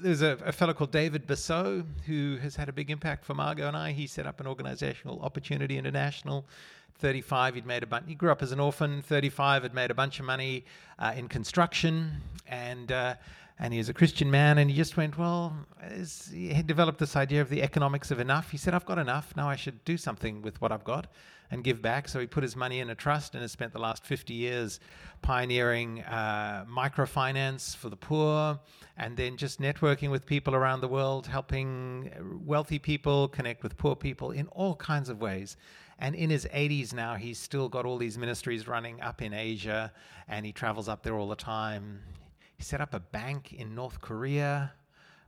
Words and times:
there's 0.00 0.22
a, 0.22 0.38
a 0.44 0.52
fellow 0.52 0.72
called 0.72 0.90
David 0.90 1.26
Bussau 1.26 1.82
who 2.06 2.38
has 2.42 2.56
had 2.56 2.68
a 2.68 2.72
big 2.72 2.90
impact 2.90 3.24
for 3.24 3.34
Margot 3.34 3.66
and 3.66 3.76
I. 3.76 3.92
He 3.92 4.06
set 4.06 4.26
up 4.26 4.40
an 4.40 4.46
organizational 4.46 5.20
Opportunity 5.20 5.78
International. 5.78 6.44
35, 6.98 7.54
he'd 7.54 7.66
made 7.66 7.82
a 7.82 7.86
bunch. 7.86 8.04
He 8.08 8.14
grew 8.14 8.32
up 8.32 8.42
as 8.42 8.50
an 8.50 8.58
orphan. 8.58 9.02
35, 9.02 9.62
had 9.62 9.74
made 9.74 9.90
a 9.90 9.94
bunch 9.94 10.18
of 10.18 10.26
money 10.26 10.64
uh, 10.98 11.14
in 11.16 11.28
construction, 11.28 12.20
and 12.48 12.90
uh, 12.90 13.14
and 13.60 13.72
he 13.72 13.78
was 13.78 13.88
a 13.88 13.94
Christian 13.94 14.30
man. 14.30 14.58
And 14.58 14.70
he 14.70 14.76
just 14.76 14.96
went, 14.96 15.16
well, 15.16 15.56
he 16.32 16.62
developed 16.62 16.98
this 16.98 17.16
idea 17.16 17.40
of 17.40 17.48
the 17.50 17.62
economics 17.62 18.10
of 18.10 18.20
enough. 18.20 18.50
He 18.50 18.56
said, 18.56 18.74
I've 18.74 18.86
got 18.86 18.98
enough. 18.98 19.34
Now 19.36 19.48
I 19.48 19.56
should 19.56 19.84
do 19.84 19.96
something 19.96 20.42
with 20.42 20.60
what 20.60 20.72
I've 20.72 20.84
got 20.84 21.06
and 21.50 21.64
give 21.64 21.80
back. 21.80 22.08
So 22.08 22.20
he 22.20 22.26
put 22.26 22.42
his 22.42 22.56
money 22.56 22.80
in 22.80 22.90
a 22.90 22.94
trust 22.94 23.34
and 23.34 23.42
has 23.42 23.52
spent 23.52 23.72
the 23.72 23.78
last 23.78 24.04
50 24.04 24.34
years 24.34 24.80
pioneering 25.22 26.02
uh, 26.02 26.64
microfinance 26.70 27.76
for 27.76 27.88
the 27.88 27.96
poor 27.96 28.58
and 28.96 29.16
then 29.16 29.36
just 29.36 29.60
networking 29.60 30.10
with 30.10 30.26
people 30.26 30.54
around 30.54 30.80
the 30.80 30.88
world, 30.88 31.26
helping 31.26 32.10
wealthy 32.44 32.78
people 32.78 33.28
connect 33.28 33.62
with 33.62 33.76
poor 33.76 33.96
people 33.96 34.30
in 34.30 34.46
all 34.48 34.74
kinds 34.76 35.08
of 35.08 35.20
ways. 35.20 35.56
And 35.98 36.14
in 36.14 36.30
his 36.30 36.46
80s 36.46 36.92
now, 36.92 37.14
he's 37.14 37.38
still 37.38 37.68
got 37.68 37.84
all 37.84 37.96
these 37.96 38.18
ministries 38.18 38.68
running 38.68 39.00
up 39.00 39.20
in 39.20 39.32
Asia 39.32 39.92
and 40.28 40.46
he 40.46 40.52
travels 40.52 40.88
up 40.88 41.02
there 41.02 41.16
all 41.16 41.28
the 41.28 41.36
time. 41.36 42.00
He 42.56 42.62
set 42.62 42.80
up 42.80 42.94
a 42.94 43.00
bank 43.00 43.52
in 43.52 43.74
North 43.74 44.00
Korea. 44.00 44.72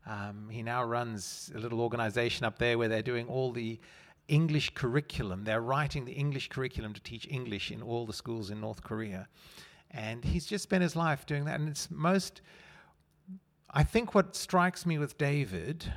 Um, 0.07 0.49
he 0.51 0.63
now 0.63 0.85
runs 0.85 1.51
a 1.55 1.59
little 1.59 1.81
organization 1.81 2.45
up 2.45 2.59
there 2.59 2.79
where 2.79 2.89
they're 2.89 3.03
doing 3.03 3.27
all 3.27 3.53
the 3.53 3.79
English 4.31 4.75
curriculum. 4.75 5.45
They're 5.45 5.61
writing 5.61 6.05
the 6.05 6.13
English 6.13 6.49
curriculum 6.49 6.95
to 6.95 7.03
teach 7.03 7.27
English 7.29 7.71
in 7.71 7.83
all 7.83 8.07
the 8.07 8.13
schools 8.13 8.51
in 8.51 8.61
North 8.61 8.83
Korea. 8.83 9.29
And 9.91 10.25
he's 10.25 10.47
just 10.47 10.63
spent 10.63 10.83
his 10.83 10.95
life 10.95 11.27
doing 11.27 11.45
that. 11.47 11.59
And 11.59 11.69
it's 11.69 11.91
most, 11.91 12.41
I 13.71 13.83
think 13.83 14.15
what 14.15 14.37
strikes 14.37 14.87
me 14.87 14.99
with 14.99 15.19
David 15.19 15.93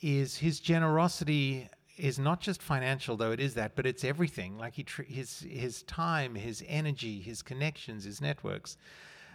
is 0.00 0.38
his 0.38 0.60
generosity 0.60 1.68
is 1.98 2.18
not 2.18 2.40
just 2.40 2.62
financial, 2.62 3.16
though 3.16 3.32
it 3.32 3.40
is 3.40 3.54
that, 3.54 3.76
but 3.76 3.86
it's 3.86 4.04
everything. 4.04 4.56
Like 4.58 4.74
he 4.74 4.82
tr- 4.82 5.02
his 5.02 5.40
his 5.40 5.82
time, 5.82 6.34
his 6.34 6.64
energy, 6.66 7.20
his 7.20 7.42
connections, 7.42 8.04
his 8.04 8.20
networks. 8.20 8.76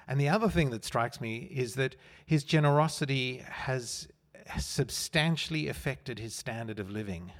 And 0.07 0.19
the 0.19 0.29
other 0.29 0.49
thing 0.49 0.71
that 0.71 0.83
strikes 0.85 1.21
me 1.21 1.49
is 1.51 1.75
that 1.75 1.95
his 2.25 2.43
generosity 2.43 3.43
has 3.47 4.07
substantially 4.59 5.67
affected 5.67 6.19
his 6.19 6.33
standard 6.35 6.79
of 6.79 6.89
living. 6.89 7.31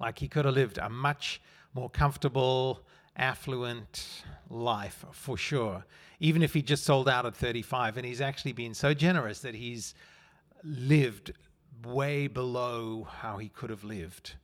Like 0.00 0.18
he 0.18 0.28
could 0.28 0.46
have 0.46 0.54
lived 0.54 0.78
a 0.78 0.88
much 0.88 1.40
more 1.74 1.90
comfortable, 1.90 2.80
affluent 3.16 4.24
life 4.48 5.04
for 5.12 5.36
sure, 5.36 5.84
even 6.18 6.42
if 6.42 6.54
he 6.54 6.62
just 6.62 6.84
sold 6.84 7.08
out 7.08 7.26
at 7.26 7.36
35. 7.36 7.98
And 7.98 8.06
he's 8.06 8.20
actually 8.20 8.52
been 8.52 8.74
so 8.74 8.94
generous 8.94 9.40
that 9.40 9.54
he's 9.54 9.94
lived 10.64 11.32
way 11.84 12.26
below 12.26 13.06
how 13.10 13.38
he 13.38 13.48
could 13.48 13.70
have 13.70 13.84
lived 13.84 14.34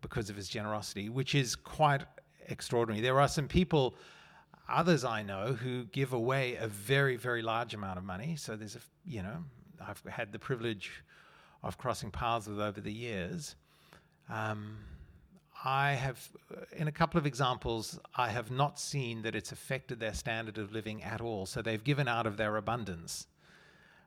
because 0.00 0.30
of 0.30 0.36
his 0.36 0.48
generosity, 0.48 1.08
which 1.08 1.34
is 1.34 1.54
quite 1.54 2.02
extraordinary. 2.48 3.02
There 3.02 3.20
are 3.20 3.28
some 3.28 3.48
people, 3.48 3.94
others 4.68 5.04
I 5.04 5.22
know, 5.22 5.52
who 5.52 5.84
give 5.84 6.12
away 6.12 6.56
a 6.56 6.66
very, 6.66 7.16
very 7.16 7.42
large 7.42 7.74
amount 7.74 7.98
of 7.98 8.04
money. 8.04 8.36
So 8.36 8.56
there's 8.56 8.76
a, 8.76 8.80
you 9.06 9.22
know, 9.22 9.44
I've 9.80 10.02
had 10.10 10.32
the 10.32 10.38
privilege 10.38 10.90
of 11.62 11.78
crossing 11.78 12.10
paths 12.10 12.48
with 12.48 12.60
over 12.60 12.80
the 12.80 12.92
years. 12.92 13.54
Um, 14.28 14.78
I 15.64 15.92
have, 15.92 16.28
in 16.76 16.88
a 16.88 16.92
couple 16.92 17.18
of 17.18 17.26
examples, 17.26 17.98
I 18.16 18.30
have 18.30 18.50
not 18.50 18.80
seen 18.80 19.22
that 19.22 19.36
it's 19.36 19.52
affected 19.52 20.00
their 20.00 20.14
standard 20.14 20.58
of 20.58 20.72
living 20.72 21.02
at 21.02 21.20
all. 21.20 21.46
So 21.46 21.62
they've 21.62 21.82
given 21.82 22.08
out 22.08 22.26
of 22.26 22.36
their 22.36 22.56
abundance. 22.56 23.26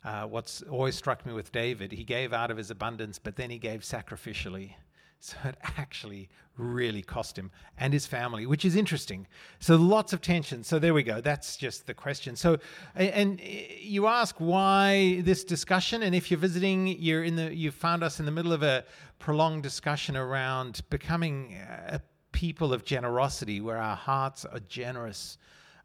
Uh, 0.04 0.26
what's 0.26 0.62
always 0.64 0.96
struck 0.96 1.26
me 1.26 1.34
with 1.34 1.52
David, 1.52 1.92
he 1.92 2.04
gave 2.04 2.32
out 2.32 2.52
of 2.52 2.58
his 2.58 2.70
abundance, 2.70 3.18
but 3.18 3.38
then 3.38 3.50
he 3.50 3.58
gave 3.58 3.82
sacrificially. 3.82 4.74
So 5.20 5.38
it 5.46 5.58
actually 5.78 6.30
really 6.58 7.02
cost 7.02 7.38
him 7.38 7.52
and 7.78 7.92
his 7.92 8.06
family, 8.06 8.46
which 8.46 8.64
is 8.64 8.76
interesting. 8.76 9.28
So 9.60 9.76
lots 9.76 10.14
of 10.14 10.22
tension. 10.22 10.64
So 10.64 10.80
there 10.80 10.94
we 10.94 11.04
go. 11.04 11.20
That's 11.20 11.58
just 11.58 11.86
the 11.86 11.94
question. 11.94 12.36
So, 12.36 12.60
and 12.96 13.42
you 13.42 14.08
ask 14.08 14.36
why 14.38 15.22
this 15.22 15.44
discussion, 15.44 16.04
and 16.04 16.16
if 16.16 16.32
you're 16.32 16.40
visiting, 16.40 16.88
you're 16.88 17.24
in 17.24 17.36
the, 17.36 17.54
you 17.54 17.72
found 17.72 18.04
us 18.04 18.20
in 18.20 18.26
the 18.26 18.32
middle 18.32 18.54
of 18.54 18.64
a 18.64 18.86
prolonged 19.20 19.64
discussion 19.64 20.16
around 20.16 20.82
becoming 20.90 21.58
a 21.88 22.00
people 22.32 22.74
of 22.74 22.84
generosity, 22.84 23.62
where 23.62 23.78
our 23.78 23.96
hearts 23.96 24.44
are 24.44 24.60
generous 24.68 25.38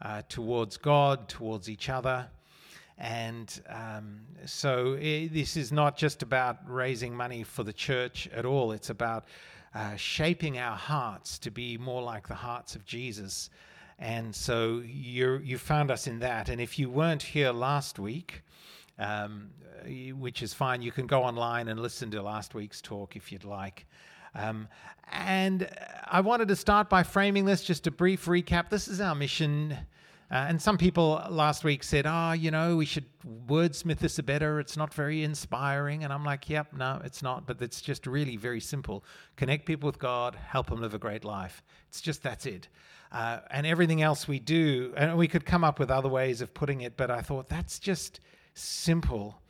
uh, 0.03 0.23
towards 0.29 0.77
God, 0.77 1.29
towards 1.29 1.71
each 1.71 1.89
other. 1.89 2.29
And 3.01 3.63
um, 3.71 4.21
so 4.45 4.99
it, 5.01 5.29
this 5.29 5.57
is 5.57 5.73
not 5.73 5.97
just 5.97 6.23
about 6.23 6.59
raising 6.67 7.17
money 7.17 7.43
for 7.45 7.65
the 7.65 7.73
church 7.73 8.29
at 8.35 8.45
all. 8.45 8.73
It's 8.73 8.91
about 8.91 9.25
uh, 9.75 9.97
shaping 9.97 10.59
our 10.59 10.77
hearts 10.77 11.39
to 11.39 11.51
be 11.51 11.79
more 11.79 12.03
like 12.03 12.29
the 12.29 12.35
hearts 12.35 12.75
of 12.75 12.85
Jesus. 12.85 13.49
And 13.99 14.35
so 14.35 14.83
you 14.85 15.41
you 15.43 15.57
found 15.57 15.91
us 15.91 16.07
in 16.07 16.19
that. 16.19 16.51
And 16.51 16.61
if 16.61 16.79
you 16.79 16.91
weren't 16.91 17.23
here 17.23 17.53
last 17.53 17.99
week, 17.99 18.43
um, 18.99 19.49
which 20.19 20.43
is 20.43 20.53
fine, 20.53 20.83
you 20.83 20.93
can 20.93 21.07
go 21.07 21.23
online 21.23 21.69
and 21.69 21.81
listen 21.81 22.11
to 22.11 22.21
last 22.21 22.55
week's 22.55 22.83
talk 22.83 23.17
if 23.17 23.33
you'd 23.33 23.45
like. 23.45 23.87
Um, 24.35 24.69
and 25.11 25.69
I 26.07 26.21
wanted 26.21 26.49
to 26.49 26.57
start 26.57 26.91
by 26.91 27.03
framing 27.03 27.47
this 27.47 27.65
just 27.65 27.87
a 27.87 27.91
brief 27.91 28.27
recap. 28.27 28.69
This 28.69 28.89
is 28.89 29.01
our 29.01 29.15
mission 29.15 29.77
uh, 30.31 30.47
and 30.49 30.63
some 30.63 30.79
people 30.79 31.21
last 31.29 31.65
week 31.65 31.83
said, 31.83 32.07
oh, 32.07 32.33
you 32.33 32.53
know, 32.53 32.77
we 32.77 32.85
should 32.85 33.07
wordsmith 33.49 33.99
this 33.99 34.19
a 34.21 34.23
better. 34.23 34.61
It's 34.61 34.77
not 34.77 34.95
very 34.95 35.25
inspiring. 35.25 36.05
And 36.05 36.13
I'm 36.13 36.25
like, 36.25 36.49
yep, 36.49 36.73
no, 36.73 37.01
it's 37.05 37.21
not. 37.21 37.47
But 37.47 37.61
it's 37.61 37.81
just 37.81 38.07
really 38.07 38.37
very 38.37 38.61
simple. 38.61 39.05
Connect 39.35 39.67
people 39.67 39.89
with 39.89 39.99
God, 39.99 40.37
help 40.37 40.69
them 40.69 40.81
live 40.81 40.95
a 40.95 40.99
great 40.99 41.25
life. 41.25 41.65
It's 41.89 42.01
just 42.01 42.23
that's 42.23 42.47
it. 42.47 42.69
Uh, 43.11 43.41
and 43.51 43.67
everything 43.67 44.03
else 44.03 44.29
we 44.29 44.39
do, 44.39 44.95
and 44.97 45.19
we 45.19 45.27
could 45.27 45.45
come 45.45 45.65
up 45.65 45.81
with 45.81 45.91
other 45.91 46.09
ways 46.09 46.41
of 46.41 46.55
putting 46.55 46.83
it, 46.83 46.97
but 46.97 47.11
I 47.11 47.23
thought 47.23 47.49
that's 47.49 47.81
just 47.81 48.21
simple. 48.55 49.43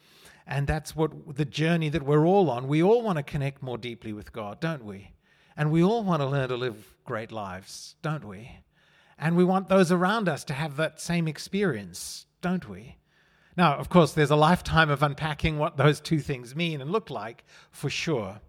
And 0.46 0.66
that's 0.66 0.96
what 0.96 1.36
the 1.36 1.44
journey 1.44 1.90
that 1.90 2.02
we're 2.02 2.26
all 2.26 2.48
on. 2.48 2.68
We 2.68 2.82
all 2.82 3.02
want 3.02 3.18
to 3.18 3.22
connect 3.22 3.62
more 3.62 3.76
deeply 3.76 4.14
with 4.14 4.32
God, 4.32 4.60
don't 4.60 4.86
we? 4.86 5.12
And 5.58 5.70
we 5.70 5.82
all 5.84 6.02
want 6.02 6.22
to 6.22 6.26
learn 6.26 6.48
to 6.48 6.56
live 6.56 6.94
great 7.04 7.30
lives, 7.30 7.96
don't 8.00 8.24
we? 8.24 8.50
And 9.20 9.36
we 9.36 9.44
want 9.44 9.68
those 9.68 9.92
around 9.92 10.30
us 10.30 10.44
to 10.44 10.54
have 10.54 10.76
that 10.78 10.98
same 10.98 11.28
experience, 11.28 12.24
don't 12.40 12.66
we? 12.66 12.96
Now, 13.54 13.76
of 13.76 13.90
course, 13.90 14.12
there's 14.12 14.30
a 14.30 14.36
lifetime 14.36 14.88
of 14.88 15.02
unpacking 15.02 15.58
what 15.58 15.76
those 15.76 16.00
two 16.00 16.20
things 16.20 16.56
mean 16.56 16.80
and 16.80 16.90
look 16.90 17.10
like 17.10 17.44
for 17.70 17.90
sure. 17.90 18.40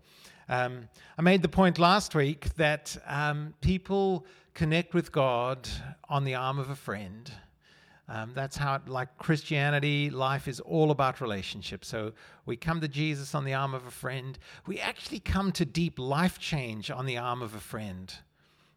Um, 0.48 0.88
I 1.18 1.22
made 1.24 1.42
the 1.42 1.50
point 1.50 1.78
last 1.78 2.16
week 2.16 2.54
that 2.56 2.96
um, 3.06 3.54
people 3.60 4.26
connect 4.54 4.94
with 4.94 5.12
God 5.12 5.68
on 6.08 6.24
the 6.24 6.36
arm 6.36 6.58
of 6.58 6.70
a 6.70 6.76
friend. 6.76 7.30
Um, 8.08 8.32
that's 8.34 8.56
how, 8.56 8.76
it, 8.76 8.88
like 8.88 9.18
Christianity, 9.18 10.10
life 10.10 10.48
is 10.48 10.62
all 10.62 10.92
about 10.92 11.20
relationships. 11.20 11.90
So 11.90 12.14
we 12.46 12.56
come 12.56 12.80
to 12.80 12.88
Jesus 12.88 13.36
on 13.36 13.44
the 13.44 13.54
arm 13.54 13.74
of 13.74 13.86
a 13.86 13.92
friend. 13.92 14.40
We 14.68 14.80
actually 14.80 15.20
come 15.20 15.52
to 15.54 15.66
deep 15.66 16.00
life 16.00 16.40
change 16.40 16.90
on 16.90 17.06
the 17.06 17.18
arm 17.18 17.42
of 17.42 17.56
a 17.56 17.60
friend. 17.60 18.14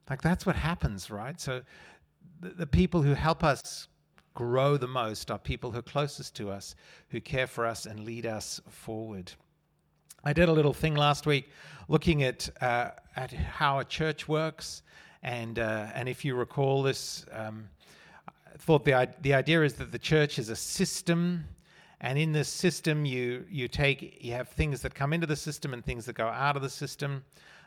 Like 0.08 0.22
that's 0.22 0.44
what 0.44 0.56
happens, 0.56 1.10
right? 1.10 1.40
So 1.40 1.62
the, 2.40 2.50
the 2.50 2.66
people 2.66 3.02
who 3.02 3.14
help 3.14 3.42
us 3.42 3.88
grow 4.34 4.76
the 4.76 4.88
most 4.88 5.30
are 5.30 5.38
people 5.38 5.70
who 5.70 5.78
are 5.78 5.82
closest 5.82 6.36
to 6.36 6.50
us, 6.50 6.74
who 7.08 7.20
care 7.20 7.46
for 7.46 7.64
us 7.66 7.86
and 7.86 8.00
lead 8.00 8.26
us 8.26 8.60
forward. 8.68 9.32
I 10.24 10.32
did 10.32 10.48
a 10.48 10.52
little 10.52 10.72
thing 10.72 10.94
last 10.94 11.26
week 11.26 11.50
looking 11.88 12.22
at 12.22 12.48
uh, 12.62 12.90
at 13.16 13.32
how 13.32 13.78
a 13.78 13.84
church 13.84 14.26
works, 14.26 14.82
and 15.22 15.58
uh, 15.58 15.88
and 15.94 16.08
if 16.08 16.24
you 16.24 16.34
recall 16.34 16.82
this, 16.82 17.26
um, 17.32 17.68
I 18.28 18.56
thought 18.58 18.84
the 18.84 19.08
the 19.20 19.34
idea 19.34 19.62
is 19.62 19.74
that 19.74 19.92
the 19.92 19.98
church 19.98 20.38
is 20.38 20.48
a 20.48 20.56
system, 20.56 21.44
and 22.00 22.18
in 22.18 22.32
this 22.32 22.48
system 22.48 23.04
you 23.04 23.44
you 23.50 23.68
take 23.68 24.24
you 24.24 24.32
have 24.32 24.48
things 24.48 24.80
that 24.82 24.94
come 24.94 25.12
into 25.12 25.26
the 25.26 25.36
system 25.36 25.74
and 25.74 25.84
things 25.84 26.06
that 26.06 26.14
go 26.14 26.26
out 26.26 26.56
of 26.56 26.62
the 26.62 26.70
system. 26.70 27.24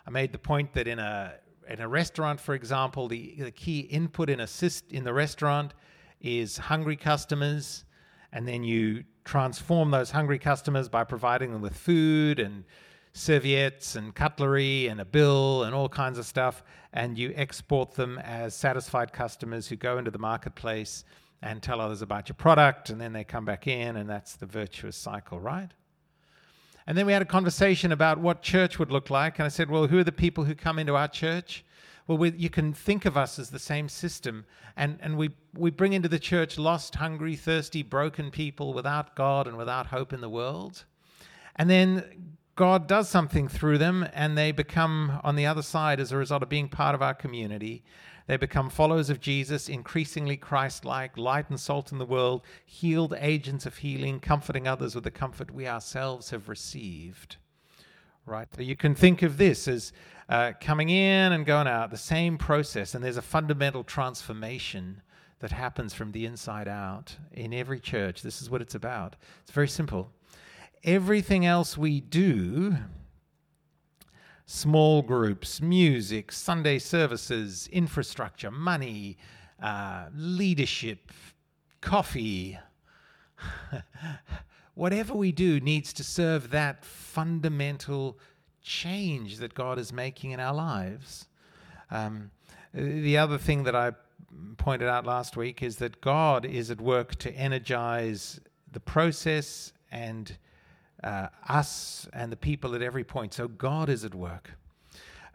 I 0.07 0.09
made 0.09 0.31
the 0.31 0.39
point 0.39 0.73
that 0.73 0.87
in 0.87 0.99
a 0.99 1.33
in 1.69 1.81
a 1.81 1.87
restaurant, 1.87 2.39
for 2.39 2.55
example, 2.55 3.07
the, 3.07 3.35
the 3.39 3.51
key 3.51 3.81
input 3.81 4.29
in 4.29 4.39
assist 4.39 4.91
in 4.91 5.03
the 5.03 5.13
restaurant 5.13 5.73
is 6.21 6.57
hungry 6.57 6.95
customers, 6.95 7.85
and 8.31 8.47
then 8.47 8.63
you 8.63 9.03
transform 9.25 9.91
those 9.91 10.11
hungry 10.11 10.39
customers 10.39 10.89
by 10.89 11.03
providing 11.03 11.51
them 11.51 11.61
with 11.61 11.75
food 11.75 12.39
and 12.39 12.63
serviettes 13.13 13.95
and 13.95 14.13
cutlery 14.15 14.87
and 14.87 15.01
a 15.01 15.05
bill 15.05 15.63
and 15.63 15.73
all 15.73 15.89
kinds 15.89 16.17
of 16.17 16.25
stuff, 16.25 16.63
and 16.93 17.17
you 17.17 17.33
export 17.35 17.91
them 17.91 18.17
as 18.19 18.55
satisfied 18.55 19.11
customers 19.11 19.67
who 19.67 19.75
go 19.75 19.97
into 19.97 20.11
the 20.11 20.19
marketplace 20.19 21.03
and 21.41 21.61
tell 21.61 21.81
others 21.81 22.01
about 22.01 22.29
your 22.29 22.35
product, 22.35 22.89
and 22.89 22.99
then 22.99 23.13
they 23.13 23.23
come 23.23 23.45
back 23.45 23.67
in, 23.67 23.97
and 23.97 24.09
that's 24.09 24.35
the 24.35 24.45
virtuous 24.45 24.95
cycle, 24.95 25.39
right? 25.39 25.71
And 26.87 26.97
then 26.97 27.05
we 27.05 27.13
had 27.13 27.21
a 27.21 27.25
conversation 27.25 27.91
about 27.91 28.17
what 28.17 28.41
church 28.41 28.79
would 28.79 28.91
look 28.91 29.09
like. 29.09 29.37
And 29.37 29.45
I 29.45 29.49
said, 29.49 29.69
Well, 29.69 29.87
who 29.87 29.99
are 29.99 30.03
the 30.03 30.11
people 30.11 30.45
who 30.45 30.55
come 30.55 30.79
into 30.79 30.95
our 30.95 31.07
church? 31.07 31.63
well, 32.07 32.17
we, 32.17 32.31
you 32.31 32.49
can 32.49 32.73
think 32.73 33.05
of 33.05 33.17
us 33.17 33.37
as 33.37 33.49
the 33.49 33.59
same 33.59 33.89
system. 33.89 34.45
And, 34.77 34.97
and 35.01 35.17
we, 35.17 35.31
we 35.53 35.69
bring 35.69 35.93
into 35.93 36.07
the 36.07 36.19
church 36.19 36.57
lost, 36.57 36.95
hungry, 36.95 37.35
thirsty, 37.35 37.83
broken 37.83 38.31
people 38.31 38.73
without 38.73 39.15
God 39.15 39.47
and 39.47 39.57
without 39.57 39.87
hope 39.87 40.13
in 40.13 40.21
the 40.21 40.29
world. 40.29 40.85
And 41.57 41.69
then 41.69 42.37
God 42.55 42.87
does 42.87 43.09
something 43.09 43.47
through 43.47 43.77
them, 43.77 44.07
and 44.13 44.37
they 44.37 44.51
become 44.51 45.19
on 45.23 45.35
the 45.35 45.45
other 45.45 45.61
side 45.61 45.99
as 45.99 46.11
a 46.11 46.17
result 46.17 46.43
of 46.43 46.49
being 46.49 46.69
part 46.69 46.95
of 46.95 47.01
our 47.01 47.13
community. 47.13 47.83
They 48.27 48.37
become 48.37 48.69
followers 48.69 49.09
of 49.09 49.21
Jesus, 49.21 49.69
increasingly 49.69 50.35
Christ 50.35 50.83
like, 50.83 51.17
light 51.17 51.49
and 51.49 51.59
salt 51.59 51.93
in 51.93 51.97
the 51.97 52.05
world, 52.05 52.41
healed 52.65 53.15
agents 53.17 53.65
of 53.65 53.77
healing, 53.77 54.19
comforting 54.19 54.67
others 54.67 54.95
with 54.95 55.05
the 55.05 55.11
comfort 55.11 55.49
we 55.51 55.67
ourselves 55.67 56.29
have 56.31 56.49
received. 56.49 57.37
Right? 58.25 58.49
So 58.53 58.61
you 58.61 58.75
can 58.75 58.93
think 58.95 59.21
of 59.21 59.37
this 59.37 59.69
as 59.69 59.93
uh, 60.27 60.51
coming 60.59 60.89
in 60.89 61.31
and 61.31 61.45
going 61.45 61.67
out, 61.67 61.89
the 61.89 61.97
same 61.97 62.37
process, 62.37 62.93
and 62.93 63.03
there's 63.03 63.15
a 63.15 63.21
fundamental 63.21 63.85
transformation 63.85 65.01
that 65.39 65.51
happens 65.51 65.93
from 65.93 66.11
the 66.11 66.25
inside 66.25 66.67
out 66.67 67.15
in 67.31 67.53
every 67.53 67.79
church. 67.79 68.21
This 68.21 68.41
is 68.41 68.49
what 68.49 68.61
it's 68.61 68.75
about. 68.75 69.15
It's 69.43 69.51
very 69.51 69.69
simple. 69.69 70.11
Everything 70.83 71.45
else 71.45 71.77
we 71.77 72.01
do 72.01 72.75
small 74.47 75.01
groups, 75.01 75.61
music, 75.61 76.31
Sunday 76.31 76.79
services, 76.79 77.67
infrastructure, 77.71 78.49
money, 78.49 79.17
uh, 79.61 80.05
leadership, 80.15 81.11
coffee. 81.81 82.57
Whatever 84.73 85.13
we 85.13 85.33
do 85.33 85.59
needs 85.59 85.91
to 85.93 86.03
serve 86.03 86.49
that 86.51 86.85
fundamental 86.85 88.17
change 88.63 89.37
that 89.37 89.53
God 89.53 89.77
is 89.79 89.91
making 89.91 90.31
in 90.31 90.39
our 90.39 90.55
lives. 90.55 91.27
Um, 91.91 92.31
the 92.73 93.17
other 93.17 93.37
thing 93.37 93.63
that 93.63 93.75
I 93.75 93.91
pointed 94.55 94.87
out 94.87 95.05
last 95.05 95.35
week 95.35 95.61
is 95.61 95.75
that 95.77 95.99
God 95.99 96.45
is 96.45 96.71
at 96.71 96.79
work 96.79 97.15
to 97.15 97.31
energize 97.33 98.39
the 98.71 98.79
process 98.79 99.73
and 99.91 100.37
uh, 101.03 101.27
us 101.47 102.07
and 102.13 102.31
the 102.31 102.37
people 102.37 102.75
at 102.75 102.81
every 102.81 103.03
point. 103.03 103.33
So 103.33 103.47
God 103.47 103.89
is 103.89 104.03
at 104.03 104.15
work. 104.15 104.51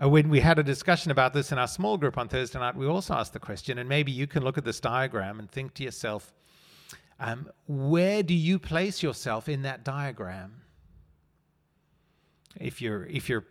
Uh, 0.03 0.09
when 0.09 0.29
we 0.29 0.41
had 0.41 0.59
a 0.59 0.63
discussion 0.63 1.11
about 1.11 1.33
this 1.33 1.53
in 1.53 1.59
our 1.59 1.69
small 1.69 1.97
group 1.97 2.19
on 2.19 2.29
Thursday 2.29 2.59
night, 2.59 2.75
we 2.75 2.87
also 2.87 3.15
asked 3.15 3.33
the 3.33 3.39
question, 3.39 3.79
and 3.79 3.89
maybe 3.89 4.11
you 4.11 4.27
can 4.27 4.43
look 4.43 4.59
at 4.59 4.65
this 4.65 4.81
diagram 4.81 5.39
and 5.39 5.51
think 5.51 5.75
to 5.75 5.85
yourself, 5.85 6.33
um, 7.21 7.49
where 7.69 8.23
do 8.23 8.35
you 8.35 8.59
place 8.59 9.03
yourself 9.03 9.49
in 9.49 9.63
that 9.63 9.85
diagram? 9.85 10.63
If 12.57 12.83
you're, 12.83 13.07
if 13.07 13.29
you're, 13.29 13.45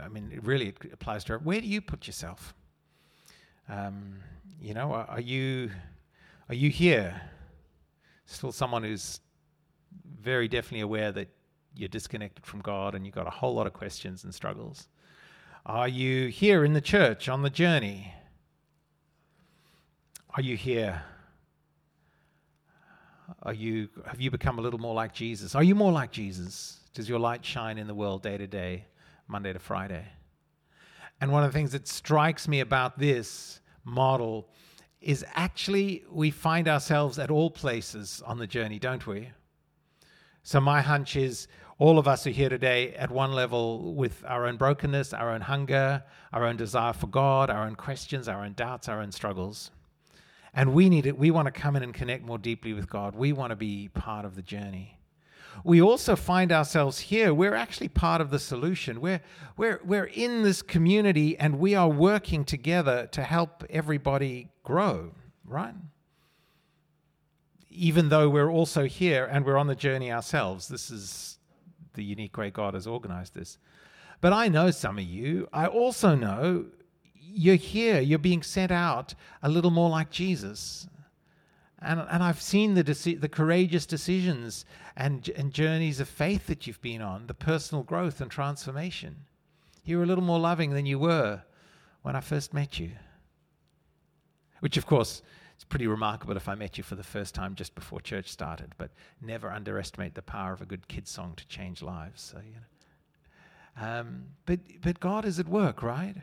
I 0.00 0.08
mean, 0.08 0.32
it 0.32 0.44
really 0.44 0.74
applies 0.92 1.24
to 1.24 1.36
where 1.38 1.60
do 1.60 1.68
you 1.68 1.80
put 1.80 2.06
yourself? 2.06 2.54
Um, 3.68 4.16
you 4.60 4.74
know, 4.74 4.92
are, 4.92 5.06
are 5.08 5.20
you, 5.20 5.70
are 6.48 6.54
you 6.54 6.70
here? 6.70 7.20
Still 8.26 8.50
someone 8.50 8.82
who's 8.82 9.20
very 10.20 10.48
definitely 10.48 10.80
aware 10.80 11.12
that 11.12 11.28
you're 11.74 11.88
disconnected 11.88 12.44
from 12.46 12.60
God 12.60 12.94
and 12.94 13.06
you've 13.06 13.14
got 13.14 13.26
a 13.26 13.30
whole 13.30 13.54
lot 13.54 13.66
of 13.66 13.72
questions 13.72 14.24
and 14.24 14.34
struggles? 14.34 14.88
Are 15.64 15.88
you 15.88 16.28
here 16.28 16.64
in 16.64 16.72
the 16.72 16.80
church 16.80 17.28
on 17.28 17.42
the 17.42 17.50
journey? 17.50 18.14
Are 20.34 20.42
you 20.42 20.56
here? 20.56 21.02
Are 23.42 23.54
you 23.54 23.88
have 24.06 24.20
you 24.20 24.30
become 24.30 24.58
a 24.58 24.62
little 24.62 24.80
more 24.80 24.94
like 24.94 25.14
Jesus? 25.14 25.54
Are 25.54 25.62
you 25.62 25.74
more 25.74 25.92
like 25.92 26.10
Jesus? 26.10 26.80
Does 26.94 27.08
your 27.08 27.18
light 27.18 27.44
shine 27.44 27.78
in 27.78 27.86
the 27.86 27.94
world 27.94 28.22
day 28.22 28.36
to 28.36 28.46
day, 28.46 28.86
Monday 29.28 29.52
to 29.52 29.58
Friday? 29.58 30.04
And 31.20 31.30
one 31.30 31.44
of 31.44 31.52
the 31.52 31.56
things 31.56 31.72
that 31.72 31.86
strikes 31.86 32.48
me 32.48 32.60
about 32.60 32.98
this 32.98 33.60
model 33.84 34.48
is 35.00 35.24
actually 35.34 36.04
we 36.10 36.30
find 36.30 36.68
ourselves 36.68 37.18
at 37.18 37.30
all 37.30 37.50
places 37.50 38.22
on 38.26 38.38
the 38.38 38.46
journey, 38.46 38.78
don't 38.78 39.06
we? 39.06 39.30
So 40.42 40.60
my 40.60 40.80
hunch 40.80 41.16
is 41.16 41.46
all 41.82 41.98
of 41.98 42.06
us 42.06 42.28
are 42.28 42.30
here 42.30 42.48
today 42.48 42.94
at 42.94 43.10
one 43.10 43.32
level 43.32 43.92
with 43.94 44.22
our 44.28 44.46
own 44.46 44.56
brokenness, 44.56 45.12
our 45.12 45.32
own 45.32 45.40
hunger, 45.40 46.04
our 46.32 46.44
own 46.44 46.56
desire 46.56 46.92
for 46.92 47.08
God, 47.08 47.50
our 47.50 47.64
own 47.64 47.74
questions, 47.74 48.28
our 48.28 48.44
own 48.44 48.52
doubts, 48.52 48.88
our 48.88 49.00
own 49.00 49.10
struggles. 49.10 49.72
And 50.54 50.74
we 50.74 50.88
need 50.88 51.06
it. 51.06 51.18
We 51.18 51.32
want 51.32 51.46
to 51.46 51.50
come 51.50 51.74
in 51.74 51.82
and 51.82 51.92
connect 51.92 52.24
more 52.24 52.38
deeply 52.38 52.72
with 52.72 52.88
God. 52.88 53.16
We 53.16 53.32
want 53.32 53.50
to 53.50 53.56
be 53.56 53.88
part 53.88 54.24
of 54.24 54.36
the 54.36 54.42
journey. 54.42 54.96
We 55.64 55.82
also 55.82 56.14
find 56.14 56.52
ourselves 56.52 57.00
here. 57.00 57.34
We're 57.34 57.56
actually 57.56 57.88
part 57.88 58.20
of 58.20 58.30
the 58.30 58.38
solution. 58.38 59.00
We're, 59.00 59.20
we're, 59.56 59.80
we're 59.84 60.04
in 60.04 60.44
this 60.44 60.62
community 60.62 61.36
and 61.36 61.58
we 61.58 61.74
are 61.74 61.88
working 61.88 62.44
together 62.44 63.08
to 63.10 63.24
help 63.24 63.64
everybody 63.68 64.52
grow, 64.62 65.10
right? 65.44 65.74
Even 67.70 68.08
though 68.08 68.28
we're 68.28 68.52
also 68.52 68.84
here 68.84 69.24
and 69.24 69.44
we're 69.44 69.58
on 69.58 69.66
the 69.66 69.74
journey 69.74 70.12
ourselves. 70.12 70.68
This 70.68 70.88
is 70.88 71.38
the 71.94 72.04
unique 72.04 72.36
way 72.36 72.50
God 72.50 72.74
has 72.74 72.86
organized 72.86 73.34
this. 73.34 73.58
But 74.20 74.32
I 74.32 74.48
know 74.48 74.70
some 74.70 74.98
of 74.98 75.04
you. 75.04 75.48
I 75.52 75.66
also 75.66 76.14
know 76.14 76.66
you're 77.14 77.56
here, 77.56 78.00
you're 78.00 78.18
being 78.18 78.42
sent 78.42 78.70
out 78.70 79.14
a 79.42 79.48
little 79.48 79.70
more 79.70 79.90
like 79.90 80.10
Jesus. 80.10 80.86
And, 81.80 82.00
and 82.00 82.22
I've 82.22 82.40
seen 82.40 82.74
the, 82.74 82.84
deci- 82.84 83.20
the 83.20 83.28
courageous 83.28 83.86
decisions 83.86 84.64
and, 84.96 85.28
and 85.36 85.52
journeys 85.52 85.98
of 85.98 86.08
faith 86.08 86.46
that 86.46 86.66
you've 86.66 86.80
been 86.82 87.02
on, 87.02 87.26
the 87.26 87.34
personal 87.34 87.82
growth 87.82 88.20
and 88.20 88.30
transformation. 88.30 89.16
You're 89.84 90.04
a 90.04 90.06
little 90.06 90.24
more 90.24 90.38
loving 90.38 90.70
than 90.70 90.86
you 90.86 90.98
were 90.98 91.42
when 92.02 92.14
I 92.14 92.20
first 92.20 92.54
met 92.54 92.78
you. 92.78 92.92
Which, 94.60 94.76
of 94.76 94.86
course, 94.86 95.22
it's 95.62 95.68
pretty 95.68 95.86
remarkable 95.86 96.36
if 96.36 96.48
I 96.48 96.56
met 96.56 96.76
you 96.76 96.82
for 96.82 96.96
the 96.96 97.04
first 97.04 97.36
time 97.36 97.54
just 97.54 97.76
before 97.76 98.00
church 98.00 98.28
started, 98.28 98.74
but 98.78 98.90
never 99.20 99.48
underestimate 99.48 100.16
the 100.16 100.22
power 100.22 100.52
of 100.52 100.60
a 100.60 100.66
good 100.66 100.88
kid 100.88 101.06
song 101.06 101.34
to 101.36 101.46
change 101.46 101.82
lives. 101.82 102.20
So, 102.20 102.38
you 102.38 102.54
know. 102.54 104.00
Um, 104.00 104.24
but, 104.44 104.58
but 104.80 104.98
God 104.98 105.24
is 105.24 105.38
at 105.38 105.46
work, 105.46 105.80
right? 105.80 106.16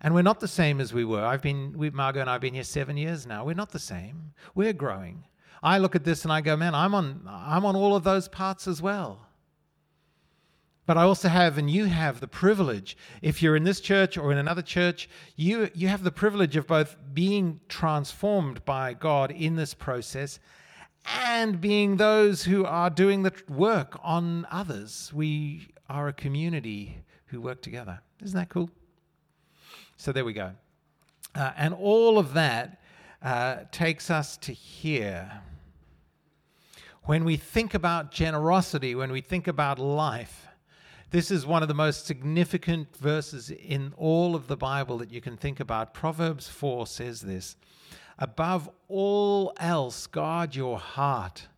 And 0.00 0.14
we're 0.14 0.22
not 0.22 0.40
the 0.40 0.48
same 0.48 0.80
as 0.80 0.94
we 0.94 1.04
were. 1.04 1.22
I've 1.22 1.42
been, 1.42 1.74
we, 1.76 1.90
Margot 1.90 2.22
and 2.22 2.30
I 2.30 2.32
have 2.32 2.40
been 2.40 2.54
here 2.54 2.64
seven 2.64 2.96
years 2.96 3.26
now. 3.26 3.44
We're 3.44 3.54
not 3.54 3.72
the 3.72 3.78
same. 3.78 4.32
We're 4.54 4.72
growing. 4.72 5.24
I 5.62 5.76
look 5.76 5.94
at 5.94 6.04
this 6.04 6.24
and 6.24 6.32
I 6.32 6.40
go, 6.40 6.56
man, 6.56 6.74
I'm 6.74 6.94
on, 6.94 7.28
I'm 7.28 7.66
on 7.66 7.76
all 7.76 7.94
of 7.94 8.04
those 8.04 8.26
parts 8.26 8.66
as 8.66 8.80
well. 8.80 9.26
But 10.86 10.96
I 10.98 11.02
also 11.02 11.28
have, 11.28 11.58
and 11.58 11.70
you 11.70 11.84
have 11.84 12.20
the 12.20 12.26
privilege, 12.26 12.96
if 13.22 13.42
you're 13.42 13.54
in 13.54 13.64
this 13.64 13.80
church 13.80 14.16
or 14.18 14.32
in 14.32 14.38
another 14.38 14.62
church, 14.62 15.08
you, 15.36 15.70
you 15.74 15.88
have 15.88 16.02
the 16.02 16.10
privilege 16.10 16.56
of 16.56 16.66
both 16.66 16.96
being 17.12 17.60
transformed 17.68 18.64
by 18.64 18.94
God 18.94 19.30
in 19.30 19.56
this 19.56 19.74
process 19.74 20.40
and 21.06 21.60
being 21.60 21.96
those 21.96 22.44
who 22.44 22.64
are 22.64 22.90
doing 22.90 23.22
the 23.22 23.32
work 23.48 23.98
on 24.02 24.46
others. 24.50 25.12
We 25.14 25.68
are 25.88 26.08
a 26.08 26.12
community 26.12 26.96
who 27.26 27.40
work 27.40 27.62
together. 27.62 28.00
Isn't 28.22 28.38
that 28.38 28.48
cool? 28.48 28.70
So 29.96 30.12
there 30.12 30.24
we 30.24 30.32
go. 30.32 30.52
Uh, 31.34 31.52
and 31.56 31.74
all 31.74 32.18
of 32.18 32.34
that 32.34 32.80
uh, 33.22 33.58
takes 33.70 34.10
us 34.10 34.36
to 34.38 34.52
here. 34.52 35.30
When 37.04 37.24
we 37.24 37.36
think 37.36 37.74
about 37.74 38.10
generosity, 38.10 38.94
when 38.94 39.12
we 39.12 39.20
think 39.20 39.46
about 39.46 39.78
life, 39.78 40.46
this 41.10 41.30
is 41.30 41.44
one 41.44 41.62
of 41.62 41.68
the 41.68 41.74
most 41.74 42.06
significant 42.06 42.96
verses 42.96 43.50
in 43.50 43.92
all 43.96 44.36
of 44.36 44.46
the 44.46 44.56
Bible 44.56 44.98
that 44.98 45.10
you 45.10 45.20
can 45.20 45.36
think 45.36 45.58
about. 45.58 45.92
Proverbs 45.92 46.48
4 46.48 46.86
says 46.86 47.22
this 47.22 47.56
Above 48.18 48.70
all 48.88 49.52
else, 49.58 50.06
guard 50.06 50.54
your 50.54 50.78
heart, 50.78 51.48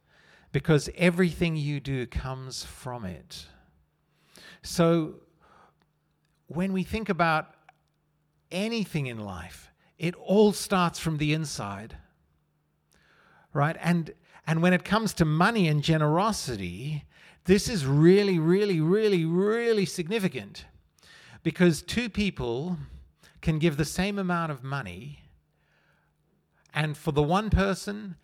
because 0.52 0.88
everything 0.96 1.56
you 1.56 1.80
do 1.80 2.06
comes 2.06 2.64
from 2.64 3.04
it. 3.04 3.46
So, 4.62 5.16
when 6.46 6.72
we 6.72 6.82
think 6.82 7.08
about 7.08 7.54
anything 8.50 9.06
in 9.06 9.18
life, 9.18 9.70
it 9.98 10.14
all 10.14 10.52
starts 10.52 10.98
from 10.98 11.18
the 11.18 11.34
inside. 11.34 11.96
Right? 13.52 13.76
And 13.80 14.14
and 14.46 14.62
when 14.62 14.72
it 14.72 14.84
comes 14.84 15.12
to 15.14 15.24
money 15.24 15.68
and 15.68 15.82
generosity, 15.82 17.04
this 17.44 17.68
is 17.68 17.86
really, 17.86 18.38
really, 18.38 18.80
really, 18.80 19.24
really 19.24 19.86
significant 19.86 20.64
because 21.42 21.82
two 21.82 22.08
people 22.08 22.76
can 23.40 23.58
give 23.58 23.76
the 23.76 23.84
same 23.84 24.18
amount 24.18 24.52
of 24.52 24.62
money, 24.62 25.20
and 26.72 26.96
for 26.96 27.12
the 27.12 27.22
one 27.22 27.50
person, 27.50 28.16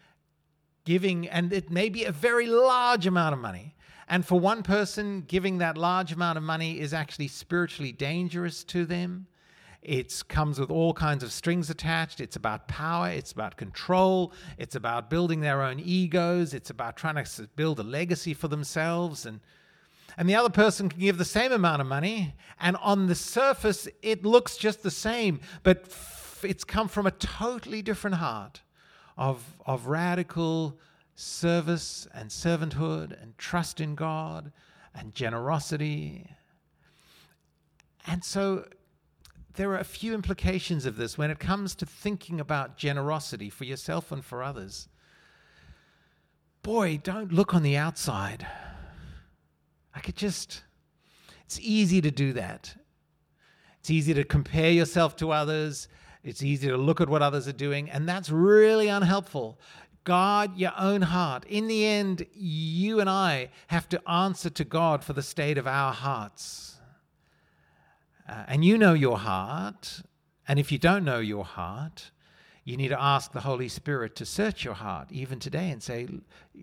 giving, 0.85 1.29
and 1.29 1.53
it 1.53 1.71
may 1.71 1.89
be 1.89 2.05
a 2.05 2.13
very 2.13 2.47
large 2.47 3.07
amount 3.07 3.35
of 3.35 3.41
money. 3.41 3.75
And 4.09 4.25
for 4.25 4.41
one 4.41 4.63
person, 4.63 5.23
giving 5.29 5.59
that 5.59 5.77
large 5.77 6.13
amount 6.13 6.39
of 6.39 6.43
money 6.43 6.81
is 6.81 6.95
actually 6.95 7.29
spiritually 7.29 7.93
dangerous 7.93 8.65
to 8.65 8.87
them. 8.87 9.27
It 9.83 10.23
comes 10.29 10.59
with 10.59 10.71
all 10.71 10.93
kinds 10.93 11.23
of 11.23 11.33
strings 11.33 11.71
attached. 11.71 12.21
It's 12.21 12.37
about 12.37 12.69
power, 12.69 13.11
it's 13.11 13.33
about 13.33 13.57
control, 13.57 14.33
it's 14.59 14.75
about 14.75 15.09
building 15.09 15.41
their 15.41 15.63
own 15.63 15.81
egos, 15.81 16.53
it's 16.53 16.71
about 16.71 16.97
trying 16.97 17.25
to 17.25 17.49
build 17.55 17.79
a 17.79 17.85
legacy 17.85 18.35
for 18.35 18.49
themselves. 18.49 19.25
And, 19.25 19.41
And 20.17 20.29
the 20.29 20.35
other 20.35 20.51
person 20.51 20.89
can 20.89 21.01
give 21.01 21.17
the 21.17 21.25
same 21.25 21.53
amount 21.53 21.81
of 21.81 21.87
money, 21.87 22.35
and 22.59 22.77
on 22.79 23.07
the 23.07 23.15
surface, 23.15 23.87
it 24.03 24.25
looks 24.25 24.57
just 24.57 24.83
the 24.83 24.91
same, 24.91 25.41
but 25.63 25.85
f- 25.85 26.45
it's 26.45 26.65
come 26.65 26.89
from 26.89 27.07
a 27.07 27.13
totally 27.13 27.83
different 27.83 28.17
heart 28.17 28.63
of, 29.17 29.45
of 29.65 29.87
radical 29.87 30.79
service 31.15 32.09
and 32.15 32.31
servanthood 32.31 33.21
and 33.23 33.39
trust 33.39 33.81
in 33.81 33.95
God 33.95 34.53
and 34.93 35.15
generosity. 35.15 36.29
And 38.07 38.25
so 38.25 38.65
there 39.59 39.73
are 39.73 39.79
a 39.79 39.85
few 39.85 40.15
implications 40.15 40.87
of 40.87 40.97
this 40.97 41.19
when 41.19 41.33
it 41.33 41.41
comes 41.41 41.75
to 41.75 41.85
thinking 41.85 42.39
about 42.39 42.77
generosity 42.77 43.51
for 43.51 43.65
yourself 43.65 44.13
and 44.13 44.25
for 44.25 44.41
others. 44.41 44.89
Boy, 46.63 47.01
don't 47.03 47.33
look 47.33 47.55
on 47.55 47.65
the 47.65 47.77
outside. 47.77 48.47
I 49.93 49.99
could 49.99 50.15
just, 50.15 50.63
it's 51.45 51.59
easy 51.61 52.01
to 52.01 52.13
do 52.13 52.33
that. 52.35 52.77
It's 53.81 53.91
easy 53.91 54.15
to 54.15 54.23
compare 54.23 54.71
yourself 54.71 55.17
to 55.17 55.33
others. 55.33 55.89
It's 56.23 56.45
easy 56.45 56.69
to 56.69 56.77
look 56.77 57.01
at 57.01 57.09
what 57.09 57.23
others 57.23 57.49
are 57.49 57.53
doing, 57.53 57.91
and 57.91 58.09
that's 58.09 58.31
really 58.31 58.87
unhelpful. 58.87 59.59
Guard 60.05 60.57
your 60.57 60.73
own 60.79 61.03
heart. 61.03 61.45
In 61.47 61.67
the 61.67 61.85
end, 61.85 62.27
you 62.33 63.01
and 63.01 63.11
I 63.11 63.51
have 63.67 63.89
to 63.89 64.09
answer 64.09 64.51
to 64.51 64.65
God 64.65 65.03
for 65.03 65.15
the 65.15 65.23
state 65.23 65.59
of 65.59 65.67
our 65.67 65.93
hearts. 65.93 66.78
Uh, 68.29 68.45
and 68.47 68.65
you 68.65 68.77
know 68.77 68.95
your 68.95 69.19
heart. 69.19 70.03
And 70.47 70.59
if 70.59 70.71
you 70.71 70.79
don't 70.79 71.05
know 71.05 71.19
your 71.19 71.45
heart, 71.45 72.11
you 72.65 72.77
need 72.77 72.89
to 72.89 73.01
ask 73.01 73.33
the 73.33 73.41
Holy 73.41 73.69
Spirit 73.69 74.15
to 74.17 74.27
search 74.27 74.65
your 74.65 74.75
heart 74.75 75.09
even 75.11 75.39
today 75.39 75.71
and 75.71 75.83
say, 75.83 76.09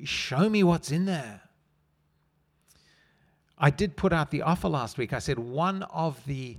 Show 0.04 0.50
me 0.50 0.64
what's 0.64 0.92
in 0.92 1.06
there. 1.06 1.42
I 3.58 3.70
did 3.70 3.96
put 3.96 4.14
out 4.14 4.32
the 4.32 4.42
offer 4.42 4.68
last 4.68 4.98
week. 4.98 5.14
I 5.14 5.20
said 5.20 5.40
one 5.40 5.84
of 5.84 6.24
the 6.26 6.58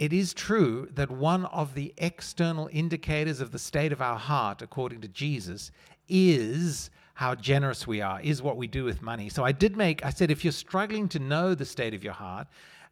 it 0.00 0.14
is 0.14 0.32
true 0.32 0.88
that 0.94 1.10
one 1.10 1.44
of 1.44 1.74
the 1.74 1.92
external 1.98 2.70
indicators 2.72 3.42
of 3.42 3.52
the 3.52 3.58
state 3.58 3.92
of 3.92 4.00
our 4.00 4.18
heart, 4.18 4.62
according 4.62 5.02
to 5.02 5.08
Jesus, 5.08 5.70
is 6.08 6.88
how 7.12 7.34
generous 7.34 7.86
we 7.86 8.00
are, 8.00 8.18
is 8.22 8.40
what 8.40 8.56
we 8.56 8.66
do 8.66 8.82
with 8.84 9.02
money. 9.02 9.28
So 9.28 9.44
I 9.44 9.52
did 9.52 9.76
make, 9.76 10.02
I 10.02 10.08
said, 10.08 10.30
if 10.30 10.42
you're 10.42 10.52
struggling 10.52 11.06
to 11.10 11.18
know 11.18 11.54
the 11.54 11.66
state 11.66 11.92
of 11.92 12.02
your 12.02 12.14
heart, 12.14 12.46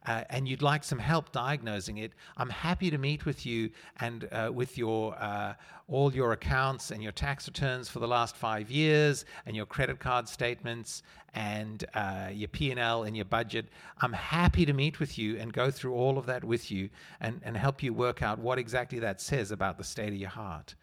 uh, 0.09 0.23
and 0.31 0.47
you'd 0.47 0.63
like 0.63 0.83
some 0.83 0.97
help 0.97 1.31
diagnosing 1.31 1.99
it, 1.99 2.13
I'm 2.35 2.49
happy 2.49 2.89
to 2.89 2.97
meet 2.97 3.27
with 3.27 3.45
you 3.45 3.69
and 3.99 4.27
uh, 4.31 4.49
with 4.51 4.75
your 4.75 5.15
uh, 5.21 5.53
all 5.87 6.11
your 6.11 6.31
accounts 6.31 6.89
and 6.89 7.03
your 7.03 7.11
tax 7.11 7.47
returns 7.47 7.89
for 7.89 7.99
the 7.99 8.07
last 8.07 8.35
five 8.35 8.71
years 8.71 9.25
and 9.45 9.55
your 9.55 9.67
credit 9.67 9.99
card 9.99 10.27
statements 10.27 11.03
and 11.35 11.85
uh, 11.93 12.29
your 12.31 12.47
P&L 12.47 13.03
and 13.03 13.15
your 13.15 13.25
budget. 13.25 13.67
I'm 14.01 14.13
happy 14.13 14.65
to 14.65 14.73
meet 14.73 14.99
with 14.99 15.19
you 15.19 15.37
and 15.37 15.53
go 15.53 15.69
through 15.69 15.93
all 15.93 16.17
of 16.17 16.25
that 16.25 16.43
with 16.43 16.71
you 16.71 16.89
and, 17.21 17.39
and 17.43 17.55
help 17.55 17.83
you 17.83 17.93
work 17.93 18.23
out 18.23 18.39
what 18.39 18.57
exactly 18.57 18.97
that 18.99 19.21
says 19.21 19.51
about 19.51 19.77
the 19.77 19.83
state 19.83 20.09
of 20.09 20.15
your 20.15 20.29
heart. 20.29 20.73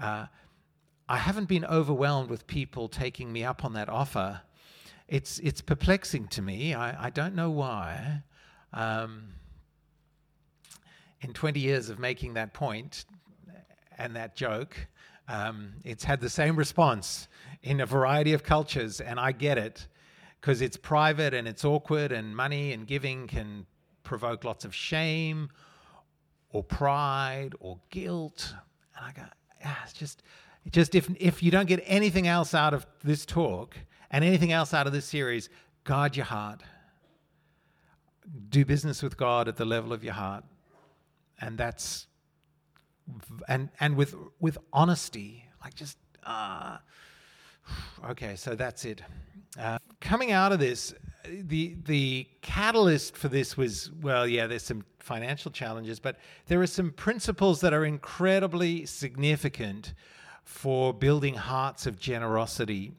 Uh, 0.00 0.26
I 1.08 1.18
haven't 1.18 1.46
been 1.46 1.64
overwhelmed 1.64 2.30
with 2.30 2.48
people 2.48 2.88
taking 2.88 3.32
me 3.32 3.44
up 3.44 3.64
on 3.64 3.74
that 3.74 3.88
offer. 3.88 4.40
It's 5.06 5.38
it's 5.38 5.60
perplexing 5.60 6.26
to 6.28 6.42
me. 6.42 6.74
I, 6.74 7.06
I 7.06 7.10
don't 7.10 7.36
know 7.36 7.50
why. 7.50 8.22
Um, 8.76 9.28
in 11.22 11.32
20 11.32 11.58
years 11.58 11.88
of 11.88 11.98
making 11.98 12.34
that 12.34 12.52
point 12.52 13.06
and 13.96 14.14
that 14.14 14.36
joke, 14.36 14.76
um, 15.28 15.72
it's 15.82 16.04
had 16.04 16.20
the 16.20 16.28
same 16.28 16.56
response 16.56 17.26
in 17.62 17.80
a 17.80 17.86
variety 17.86 18.34
of 18.34 18.44
cultures, 18.44 19.00
and 19.00 19.18
I 19.18 19.32
get 19.32 19.56
it 19.56 19.88
because 20.40 20.60
it's 20.60 20.76
private 20.76 21.32
and 21.32 21.48
it's 21.48 21.64
awkward, 21.64 22.12
and 22.12 22.36
money 22.36 22.74
and 22.74 22.86
giving 22.86 23.26
can 23.26 23.64
provoke 24.04 24.44
lots 24.44 24.66
of 24.66 24.74
shame 24.74 25.48
or 26.50 26.62
pride 26.62 27.54
or 27.58 27.78
guilt. 27.88 28.54
And 28.94 29.06
I 29.06 29.12
go, 29.12 29.22
ah, 29.64 29.80
it's 29.84 29.94
just, 29.94 30.22
just 30.70 30.94
if 30.94 31.08
if 31.18 31.42
you 31.42 31.50
don't 31.50 31.66
get 31.66 31.82
anything 31.86 32.28
else 32.28 32.52
out 32.52 32.74
of 32.74 32.86
this 33.02 33.24
talk 33.24 33.74
and 34.10 34.22
anything 34.22 34.52
else 34.52 34.74
out 34.74 34.86
of 34.86 34.92
this 34.92 35.06
series, 35.06 35.48
guard 35.84 36.14
your 36.14 36.26
heart 36.26 36.62
do 38.48 38.64
business 38.64 39.02
with 39.02 39.16
God 39.16 39.48
at 39.48 39.56
the 39.56 39.64
level 39.64 39.92
of 39.92 40.02
your 40.02 40.14
heart, 40.14 40.44
and 41.40 41.56
that's 41.58 42.06
and 43.48 43.70
and 43.80 43.96
with 43.96 44.14
with 44.40 44.58
honesty, 44.72 45.44
like 45.62 45.74
just 45.74 45.98
ah. 46.24 46.80
Uh, 48.02 48.10
okay, 48.10 48.36
so 48.36 48.54
that's 48.54 48.84
it. 48.84 49.02
Uh, 49.58 49.78
coming 50.00 50.32
out 50.32 50.52
of 50.52 50.58
this, 50.58 50.94
the 51.24 51.76
the 51.84 52.28
catalyst 52.42 53.16
for 53.16 53.28
this 53.28 53.56
was 53.56 53.90
well, 54.00 54.26
yeah, 54.26 54.46
there's 54.46 54.62
some 54.62 54.84
financial 54.98 55.50
challenges, 55.50 56.00
but 56.00 56.18
there 56.46 56.60
are 56.60 56.66
some 56.66 56.90
principles 56.90 57.60
that 57.60 57.72
are 57.72 57.84
incredibly 57.84 58.86
significant 58.86 59.94
for 60.44 60.92
building 60.92 61.34
hearts 61.34 61.86
of 61.86 61.98
generosity 61.98 62.92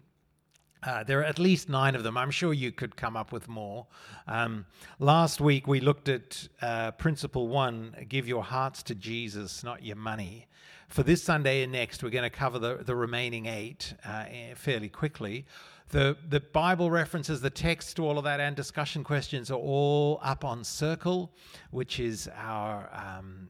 uh, 0.83 1.03
there 1.03 1.19
are 1.19 1.23
at 1.23 1.39
least 1.39 1.69
nine 1.69 1.95
of 1.95 2.03
them. 2.03 2.17
I'm 2.17 2.31
sure 2.31 2.53
you 2.53 2.71
could 2.71 2.95
come 2.95 3.17
up 3.17 3.31
with 3.31 3.47
more. 3.47 3.87
Um, 4.27 4.65
last 4.99 5.41
week 5.41 5.67
we 5.67 5.79
looked 5.79 6.09
at 6.09 6.47
uh, 6.61 6.91
principle 6.91 7.47
one 7.47 7.95
give 8.07 8.27
your 8.27 8.43
hearts 8.43 8.83
to 8.83 8.95
Jesus, 8.95 9.63
not 9.63 9.83
your 9.83 9.95
money. 9.95 10.47
For 10.87 11.03
this 11.03 11.21
Sunday 11.21 11.63
and 11.63 11.71
next, 11.71 12.01
we're 12.01 12.09
going 12.09 12.23
to 12.23 12.29
cover 12.29 12.59
the, 12.59 12.75
the 12.85 12.95
remaining 12.95 13.45
eight 13.45 13.93
uh, 14.05 14.25
eh, 14.29 14.53
fairly 14.55 14.87
quickly. 14.87 15.45
The, 15.89 16.17
the 16.29 16.39
Bible 16.39 16.91
references, 16.91 17.41
the 17.41 17.49
text 17.49 17.95
to 17.97 18.05
all 18.05 18.17
of 18.17 18.23
that, 18.23 18.39
and 18.39 18.55
discussion 18.55 19.03
questions 19.03 19.51
are 19.51 19.57
all 19.57 20.19
up 20.21 20.45
on 20.45 20.63
Circle, 20.63 21.33
which 21.71 21.99
is 21.99 22.29
our, 22.35 22.89
um, 22.93 23.49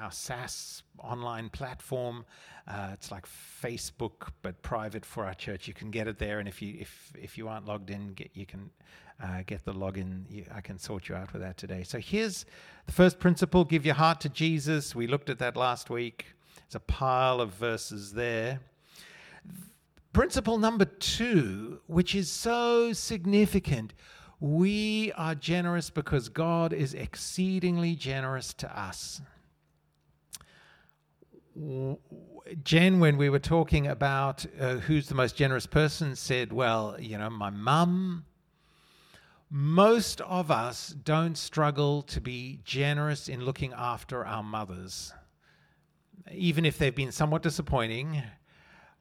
our 0.00 0.10
SaaS 0.10 0.82
online 0.98 1.48
platform. 1.48 2.24
Uh, 2.68 2.90
it's 2.92 3.10
like 3.10 3.26
Facebook, 3.26 4.28
but 4.42 4.60
private 4.62 5.04
for 5.04 5.24
our 5.24 5.34
church. 5.34 5.68
You 5.68 5.74
can 5.74 5.90
get 5.90 6.08
it 6.08 6.18
there, 6.18 6.38
and 6.38 6.48
if 6.48 6.60
you 6.60 6.76
if 6.80 7.12
if 7.20 7.38
you 7.38 7.48
aren't 7.48 7.66
logged 7.66 7.90
in, 7.90 8.08
get, 8.08 8.30
you 8.34 8.46
can 8.46 8.70
uh, 9.22 9.42
get 9.46 9.64
the 9.64 9.72
login. 9.72 10.24
You, 10.28 10.44
I 10.52 10.60
can 10.60 10.78
sort 10.78 11.08
you 11.08 11.14
out 11.14 11.32
with 11.32 11.42
that 11.42 11.56
today. 11.56 11.82
So 11.82 11.98
here's 11.98 12.44
the 12.86 12.92
first 12.92 13.18
principle: 13.18 13.64
give 13.64 13.86
your 13.86 13.94
heart 13.94 14.20
to 14.22 14.28
Jesus. 14.28 14.94
We 14.94 15.06
looked 15.06 15.30
at 15.30 15.38
that 15.38 15.56
last 15.56 15.90
week. 15.90 16.26
It's 16.64 16.74
a 16.74 16.80
pile 16.80 17.40
of 17.40 17.54
verses 17.54 18.12
there. 18.12 18.60
Principle 20.12 20.58
number 20.58 20.86
two, 20.86 21.80
which 21.86 22.14
is 22.14 22.30
so 22.30 22.92
significant. 22.92 23.92
We 24.40 25.12
are 25.12 25.34
generous 25.34 25.90
because 25.90 26.28
God 26.28 26.72
is 26.72 26.94
exceedingly 26.94 27.94
generous 27.94 28.52
to 28.54 28.78
us. 28.78 29.20
Jen, 32.62 33.00
when 33.00 33.16
we 33.16 33.30
were 33.30 33.38
talking 33.38 33.86
about 33.86 34.44
uh, 34.60 34.74
who's 34.74 35.08
the 35.08 35.14
most 35.14 35.36
generous 35.36 35.66
person, 35.66 36.14
said, 36.14 36.52
Well, 36.52 36.96
you 36.98 37.16
know, 37.16 37.30
my 37.30 37.50
mum. 37.50 38.24
Most 39.48 40.20
of 40.22 40.50
us 40.50 40.88
don't 40.88 41.38
struggle 41.38 42.02
to 42.02 42.20
be 42.20 42.60
generous 42.64 43.28
in 43.28 43.44
looking 43.44 43.72
after 43.72 44.26
our 44.26 44.42
mothers, 44.42 45.14
even 46.32 46.64
if 46.64 46.78
they've 46.78 46.94
been 46.94 47.12
somewhat 47.12 47.42
disappointing. 47.42 48.22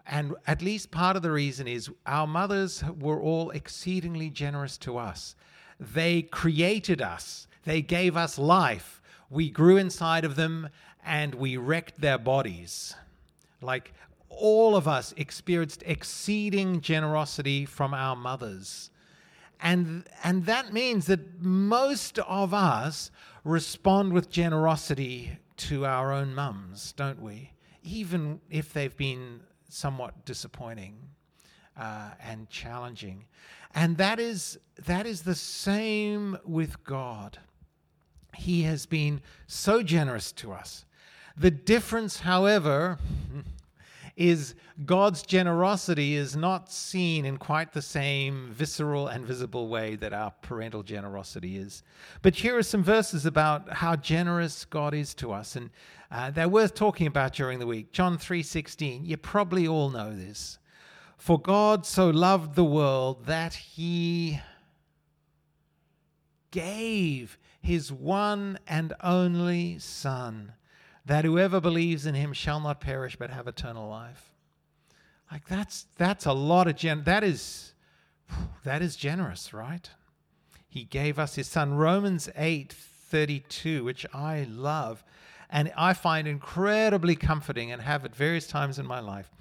And 0.05 0.35
at 0.45 0.61
least 0.61 0.91
part 0.91 1.17
of 1.17 1.23
the 1.23 1.31
reason 1.31 1.67
is 1.67 1.89
our 2.05 2.27
mothers 2.27 2.83
were 2.99 3.19
all 3.19 3.49
exceedingly 3.49 4.29
generous 4.29 4.77
to 4.79 4.97
us. 4.97 5.35
They 5.79 6.21
created 6.21 7.01
us, 7.01 7.47
they 7.63 7.81
gave 7.81 8.15
us 8.15 8.37
life. 8.37 9.01
We 9.31 9.49
grew 9.49 9.77
inside 9.77 10.23
of 10.23 10.35
them 10.35 10.69
and 11.05 11.35
we 11.35 11.57
wrecked 11.57 12.01
their 12.01 12.17
bodies. 12.17 12.95
Like 13.61 13.93
all 14.29 14.75
of 14.75 14.87
us 14.87 15.13
experienced 15.17 15.83
exceeding 15.85 16.81
generosity 16.81 17.65
from 17.65 17.93
our 17.93 18.15
mothers. 18.15 18.89
And, 19.61 20.03
and 20.23 20.45
that 20.45 20.73
means 20.73 21.05
that 21.05 21.41
most 21.41 22.19
of 22.19 22.53
us 22.53 23.11
respond 23.43 24.11
with 24.11 24.29
generosity 24.29 25.37
to 25.57 25.85
our 25.85 26.11
own 26.11 26.35
mums, 26.35 26.91
don't 26.93 27.21
we? 27.21 27.51
Even 27.83 28.41
if 28.49 28.73
they've 28.73 28.95
been 28.97 29.41
somewhat 29.69 30.25
disappointing 30.25 30.97
uh, 31.79 32.09
and 32.19 32.49
challenging. 32.49 33.25
And 33.73 33.97
that 33.97 34.19
is, 34.19 34.57
that 34.85 35.05
is 35.05 35.21
the 35.21 35.35
same 35.35 36.37
with 36.45 36.83
God. 36.83 37.39
He 38.35 38.63
has 38.63 38.85
been 38.85 39.21
so 39.47 39.81
generous 39.81 40.31
to 40.33 40.51
us. 40.51 40.85
The 41.37 41.51
difference, 41.51 42.19
however, 42.21 42.97
is 44.15 44.55
God's 44.85 45.21
generosity 45.23 46.15
is 46.15 46.35
not 46.35 46.71
seen 46.71 47.25
in 47.25 47.37
quite 47.37 47.73
the 47.73 47.81
same 47.81 48.49
visceral 48.51 49.07
and 49.07 49.25
visible 49.25 49.67
way 49.67 49.95
that 49.97 50.13
our 50.13 50.31
parental 50.41 50.83
generosity 50.83 51.57
is. 51.57 51.83
But 52.21 52.35
here 52.35 52.57
are 52.57 52.63
some 52.63 52.83
verses 52.83 53.25
about 53.25 53.73
how 53.73 53.95
generous 53.95 54.63
God 54.65 54.93
is 54.93 55.13
to 55.15 55.33
us, 55.33 55.55
and 55.55 55.69
uh, 56.11 56.31
they're 56.31 56.47
worth 56.47 56.73
talking 56.73 57.07
about 57.07 57.33
during 57.33 57.59
the 57.59 57.67
week. 57.67 57.91
John 57.91 58.17
3:16. 58.17 59.05
You 59.05 59.17
probably 59.17 59.67
all 59.67 59.89
know 59.89 60.15
this. 60.15 60.57
For 61.17 61.39
God 61.39 61.85
so 61.85 62.09
loved 62.09 62.55
the 62.55 62.63
world 62.63 63.25
that 63.25 63.53
he 63.53 64.39
gave 66.51 67.37
his 67.61 67.91
one 67.91 68.59
and 68.67 68.93
only 69.01 69.79
Son, 69.79 70.53
that 71.05 71.25
whoever 71.25 71.61
believes 71.61 72.05
in 72.05 72.15
him 72.15 72.33
shall 72.33 72.59
not 72.59 72.81
perish 72.81 73.15
but 73.15 73.29
have 73.29 73.47
eternal 73.47 73.87
life. 73.89 74.33
Like 75.31 75.47
that's 75.47 75.87
that's 75.97 76.25
a 76.25 76.33
lot 76.33 76.67
of 76.67 76.75
gen 76.75 77.03
that 77.05 77.23
is 77.23 77.73
that 78.63 78.81
is 78.81 78.95
generous, 78.95 79.53
right? 79.53 79.89
He 80.67 80.83
gave 80.83 81.19
us 81.19 81.35
his 81.35 81.47
son. 81.47 81.75
Romans 81.75 82.29
8 82.35 82.73
32, 82.73 83.83
which 83.83 84.05
I 84.13 84.47
love 84.49 85.03
and 85.49 85.71
I 85.77 85.93
find 85.93 86.27
incredibly 86.27 87.15
comforting 87.15 87.71
and 87.71 87.81
have 87.81 88.03
at 88.03 88.15
various 88.15 88.47
times 88.47 88.79
in 88.79 88.85
my 88.85 88.99
life. 88.99 89.31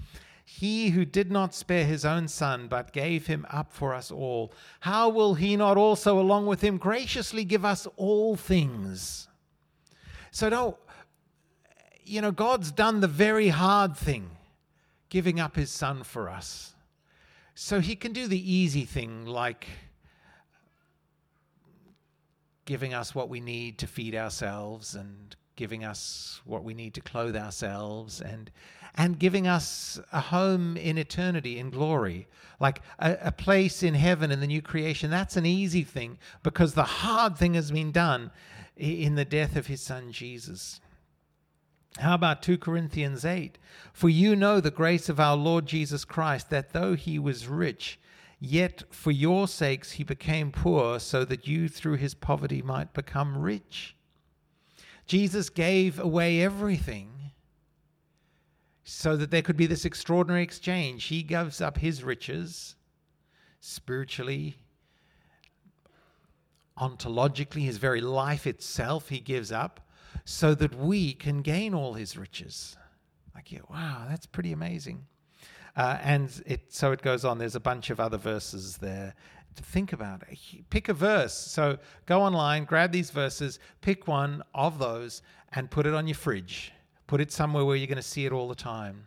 He 0.45 0.91
who 0.91 1.05
did 1.05 1.33
not 1.33 1.55
spare 1.55 1.85
his 1.85 2.05
own 2.05 2.29
son, 2.29 2.69
but 2.69 2.93
gave 2.93 3.27
him 3.27 3.47
up 3.51 3.73
for 3.73 3.95
us 3.95 4.11
all, 4.11 4.53
how 4.81 5.09
will 5.09 5.35
he 5.35 5.57
not 5.57 5.77
also, 5.77 6.21
along 6.21 6.47
with 6.47 6.61
him, 6.61 6.77
graciously 6.77 7.45
give 7.45 7.65
us 7.65 7.89
all 7.97 8.37
things? 8.37 9.27
So 10.31 10.51
don't, 10.51 10.77
you 12.05 12.21
know, 12.21 12.33
God's 12.33 12.71
done 12.71 13.01
the 13.01 13.09
very 13.09 13.49
hard 13.49 13.97
thing, 13.97 14.31
giving 15.09 15.41
up 15.41 15.57
his 15.57 15.71
son 15.71 16.03
for 16.03 16.29
us. 16.29 16.75
So 17.55 17.81
he 17.81 17.97
can 17.97 18.13
do 18.13 18.27
the 18.27 18.53
easy 18.53 18.85
thing, 18.85 19.27
like 19.27 19.67
giving 22.65 22.95
us 22.95 23.15
what 23.15 23.29
we 23.29 23.41
need 23.41 23.79
to 23.79 23.87
feed 23.87 24.15
ourselves 24.15 24.95
and 24.95 25.37
giving 25.57 25.85
us 25.85 26.41
what 26.45 26.65
we 26.65 26.75
need 26.75 26.95
to 26.95 27.01
clothe 27.01 27.37
ourselves 27.37 28.21
and 28.21 28.51
and 28.97 29.19
giving 29.19 29.49
us 29.49 29.99
a 30.13 30.21
home 30.21 30.77
in 30.77 30.99
eternity 30.99 31.59
in 31.59 31.71
glory 31.71 32.27
like 32.61 32.81
a, 32.99 33.17
a, 33.23 33.33
place 33.33 33.83
in 33.83 33.95
heaven 33.95 34.31
in 34.31 34.41
the 34.41 34.47
new 34.47 34.63
creation 34.63 35.11
that's 35.11 35.37
an 35.37 35.47
easy 35.47 35.83
thing 35.83 36.19
because 36.43 36.75
the 36.75 36.83
hard 36.83 37.37
thing 37.37 37.55
has 37.55 37.71
been 37.71 37.93
done 37.93 38.31
in 38.77 39.15
the 39.15 39.25
death 39.25 39.57
of 39.57 39.67
his 39.67 39.81
son 39.81 40.11
jesus 40.11 40.81
how 41.99 42.15
about 42.15 42.43
2 42.43 42.59
Corinthians 42.59 43.25
8? 43.25 43.59
For 43.93 44.09
you 44.09 44.35
know 44.35 44.61
the 44.61 44.71
grace 44.71 45.09
of 45.09 45.21
our 45.21 45.37
Lord 45.37 45.67
Jesus 45.67 46.05
Christ, 46.05 46.51
that 46.51 46.73
though 46.73 46.95
he 46.95 47.19
was 47.19 47.47
rich, 47.47 48.01
yet 48.41 48.83
for 48.91 49.13
your 49.13 49.47
sakes 49.47 49.93
he 49.93 50.05
became 50.05 50.51
poor, 50.51 50.99
so 50.99 51.25
that 51.25 51.47
you 51.47 51.69
through 51.69 51.97
his 51.97 52.15
poverty 52.15 52.63
might 52.63 52.93
become 52.93 53.39
rich. 53.39 53.95
Jesus 55.07 55.51
gave 55.51 55.99
away 55.99 56.43
everything 56.43 57.11
so 58.83 59.17
that 59.17 59.31
there 59.31 59.43
could 59.43 59.57
be 59.57 59.67
this 59.67 59.85
extraordinary 59.85 60.43
exchange. 60.43 61.05
He 61.05 61.23
gives 61.23 61.61
up 61.61 61.79
his 61.79 62.03
riches 62.03 62.75
spiritually, 63.61 64.57
ontologically, 66.79 67.63
his 67.63 67.79
very 67.79 68.01
life 68.01 68.47
itself, 68.47 69.09
he 69.11 69.21
gives 69.21 69.53
up 69.53 69.81
so 70.25 70.55
that 70.55 70.75
we 70.75 71.13
can 71.13 71.43
gain 71.43 71.75
all 71.75 71.95
his 71.95 72.17
riches. 72.17 72.77
Like, 73.35 73.51
yeah, 73.53 73.61
wow, 73.69 74.07
that's 74.09 74.27
pretty 74.27 74.53
amazing. 74.53 75.07
Uh, 75.77 75.99
and 76.03 76.43
it 76.47 76.73
so 76.73 76.93
it 76.93 77.03
goes 77.03 77.25
on. 77.25 77.39
There's 77.39 77.57
a 77.57 77.61
bunch 77.61 77.91
of 77.91 77.99
other 77.99 78.17
verses 78.17 78.77
there 78.77 79.15
to 79.57 79.63
think 79.63 79.93
about. 79.93 80.23
Pick 80.71 80.89
a 80.89 80.95
verse. 80.95 81.35
So 81.35 81.79
go 82.07 82.23
online, 82.23 82.65
grab 82.65 82.93
these 82.93 83.11
verses, 83.11 83.59
pick 83.81 84.07
one 84.07 84.43
of 84.55 84.79
those, 84.79 85.23
and 85.53 85.71
put 85.71 85.87
it 85.87 85.95
on 85.95 86.07
your 86.07 86.15
fridge. 86.15 86.73
Put 87.07 87.21
it 87.21 87.33
somewhere 87.33 87.65
where 87.65 87.77
you're 87.77 87.87
going 87.87 87.97
to 87.97 88.03
see 88.03 88.27
it 88.27 88.33
all 88.33 88.49
the 88.49 88.55
time. 88.55 89.07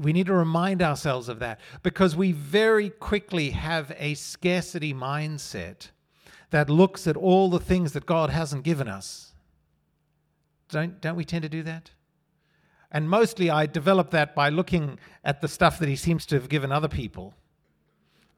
We 0.00 0.12
need 0.12 0.26
to 0.26 0.34
remind 0.34 0.82
ourselves 0.82 1.28
of 1.28 1.38
that 1.38 1.58
because 1.82 2.14
we 2.14 2.32
very 2.32 2.90
quickly 2.90 3.50
have 3.50 3.92
a 3.98 4.14
scarcity 4.14 4.92
mindset 4.92 5.88
that 6.50 6.68
looks 6.68 7.06
at 7.06 7.16
all 7.16 7.48
the 7.48 7.60
things 7.60 7.92
that 7.92 8.04
God 8.04 8.28
hasn't 8.30 8.64
given 8.64 8.88
us. 8.88 9.29
Don't, 10.70 11.00
don't 11.00 11.16
we 11.16 11.24
tend 11.24 11.42
to 11.42 11.48
do 11.48 11.62
that? 11.64 11.90
And 12.92 13.08
mostly 13.08 13.50
I 13.50 13.66
develop 13.66 14.10
that 14.10 14.34
by 14.34 14.48
looking 14.48 14.98
at 15.24 15.40
the 15.40 15.48
stuff 15.48 15.78
that 15.78 15.88
He 15.88 15.96
seems 15.96 16.26
to 16.26 16.34
have 16.36 16.48
given 16.48 16.72
other 16.72 16.88
people. 16.88 17.34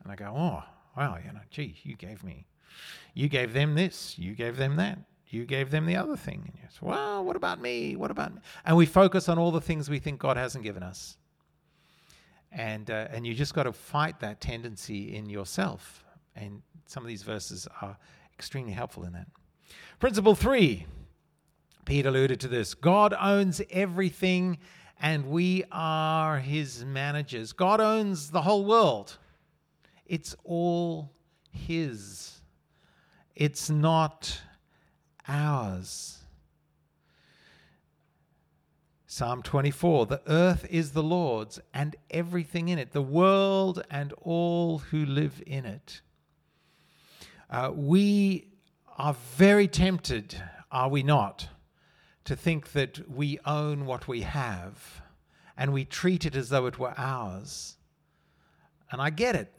And 0.03 0.13
I 0.13 0.17
go, 0.17 0.33
oh, 0.37 0.65
Wow, 0.97 1.19
you 1.25 1.33
know, 1.33 1.41
gee, 1.51 1.77
you 1.85 1.97
gave 1.97 2.23
me, 2.23 2.47
you 3.15 3.29
gave 3.29 3.53
them 3.53 3.75
this, 3.75 4.19
you 4.19 4.35
gave 4.35 4.57
them 4.57 4.77
that, 4.77 4.99
you 5.29 5.47
gave 5.47 5.71
them 5.71 5.87
the 5.87 5.97
other 5.97 6.17
thing. 6.17 6.43
And 6.47 6.55
you 6.57 6.69
say, 6.69 6.79
well, 6.83 7.25
what 7.25 7.37
about 7.37 7.61
me? 7.61 7.97
What 7.97 8.11
about 8.11 8.35
me? 8.35 8.41
And 8.65 8.77
we 8.77 8.85
focus 8.85 9.29
on 9.29 9.39
all 9.39 9.51
the 9.51 9.61
things 9.61 9.89
we 9.89 9.99
think 9.99 10.21
God 10.21 10.37
hasn't 10.37 10.65
given 10.65 10.83
us. 10.83 11.17
And, 12.51 12.91
uh, 12.91 13.09
and 13.11 13.27
you 13.27 13.35
just 13.35 13.55
got 13.55 13.63
to 13.63 13.73
fight 13.73 14.21
that 14.21 14.43
tendency 14.43 15.17
in 15.17 15.31
yourself. 15.31 16.05
And 16.37 16.61
some 16.85 17.03
of 17.03 17.09
these 17.09 17.23
verses 17.23 17.67
are 17.81 17.97
extremely 18.35 18.73
helpful 18.73 19.05
in 19.05 19.15
that. 19.15 19.27
Principle 19.99 20.35
three, 20.35 20.87
Pete 21.85 22.07
alluded 22.07 22.41
to 22.41 22.49
this 22.49 22.75
God 22.75 23.15
owns 23.21 23.61
everything, 23.71 24.59
and 25.01 25.27
we 25.27 25.65
are 25.73 26.39
his 26.39 26.85
managers. 26.85 27.53
God 27.53 27.81
owns 27.81 28.31
the 28.31 28.43
whole 28.43 28.65
world. 28.65 29.19
It's 30.13 30.37
all 30.45 31.11
His, 31.51 32.43
it's 33.35 33.71
not 33.71 34.43
ours. 35.27 36.19
Psalm 39.07 39.43
24 39.43 40.05
The 40.05 40.23
earth 40.27 40.67
is 40.69 40.93
the 40.93 41.03
Lord's 41.03 41.61
and 41.73 41.97
everything 42.11 42.69
in 42.69 42.79
it, 42.79 42.93
the 42.93 43.01
world 43.01 43.83
and 43.91 44.13
all 44.21 44.79
who 44.79 45.07
live 45.07 45.43
in 45.47 45.65
it. 45.65 46.03
Uh, 47.49 47.71
we 47.75 48.49
are 48.99 49.15
very 49.37 49.67
tempted, 49.67 50.43
are 50.71 50.91
we 50.91 51.03
not, 51.03 51.49
to 52.25 52.37
think 52.37 52.73
that 52.73 53.11
we 53.11 53.39
own 53.45 53.87
what 53.87 54.07
we 54.09 54.23
have 54.23 55.03
and 55.57 55.73
we 55.73 55.85
treat 55.85 56.25
it 56.25 56.35
as 56.35 56.49
though 56.49 56.67
it 56.67 56.79
were 56.79 56.95
ours. 56.97 57.77
And 58.91 59.01
I 59.01 59.11
get 59.11 59.35
it. 59.35 59.53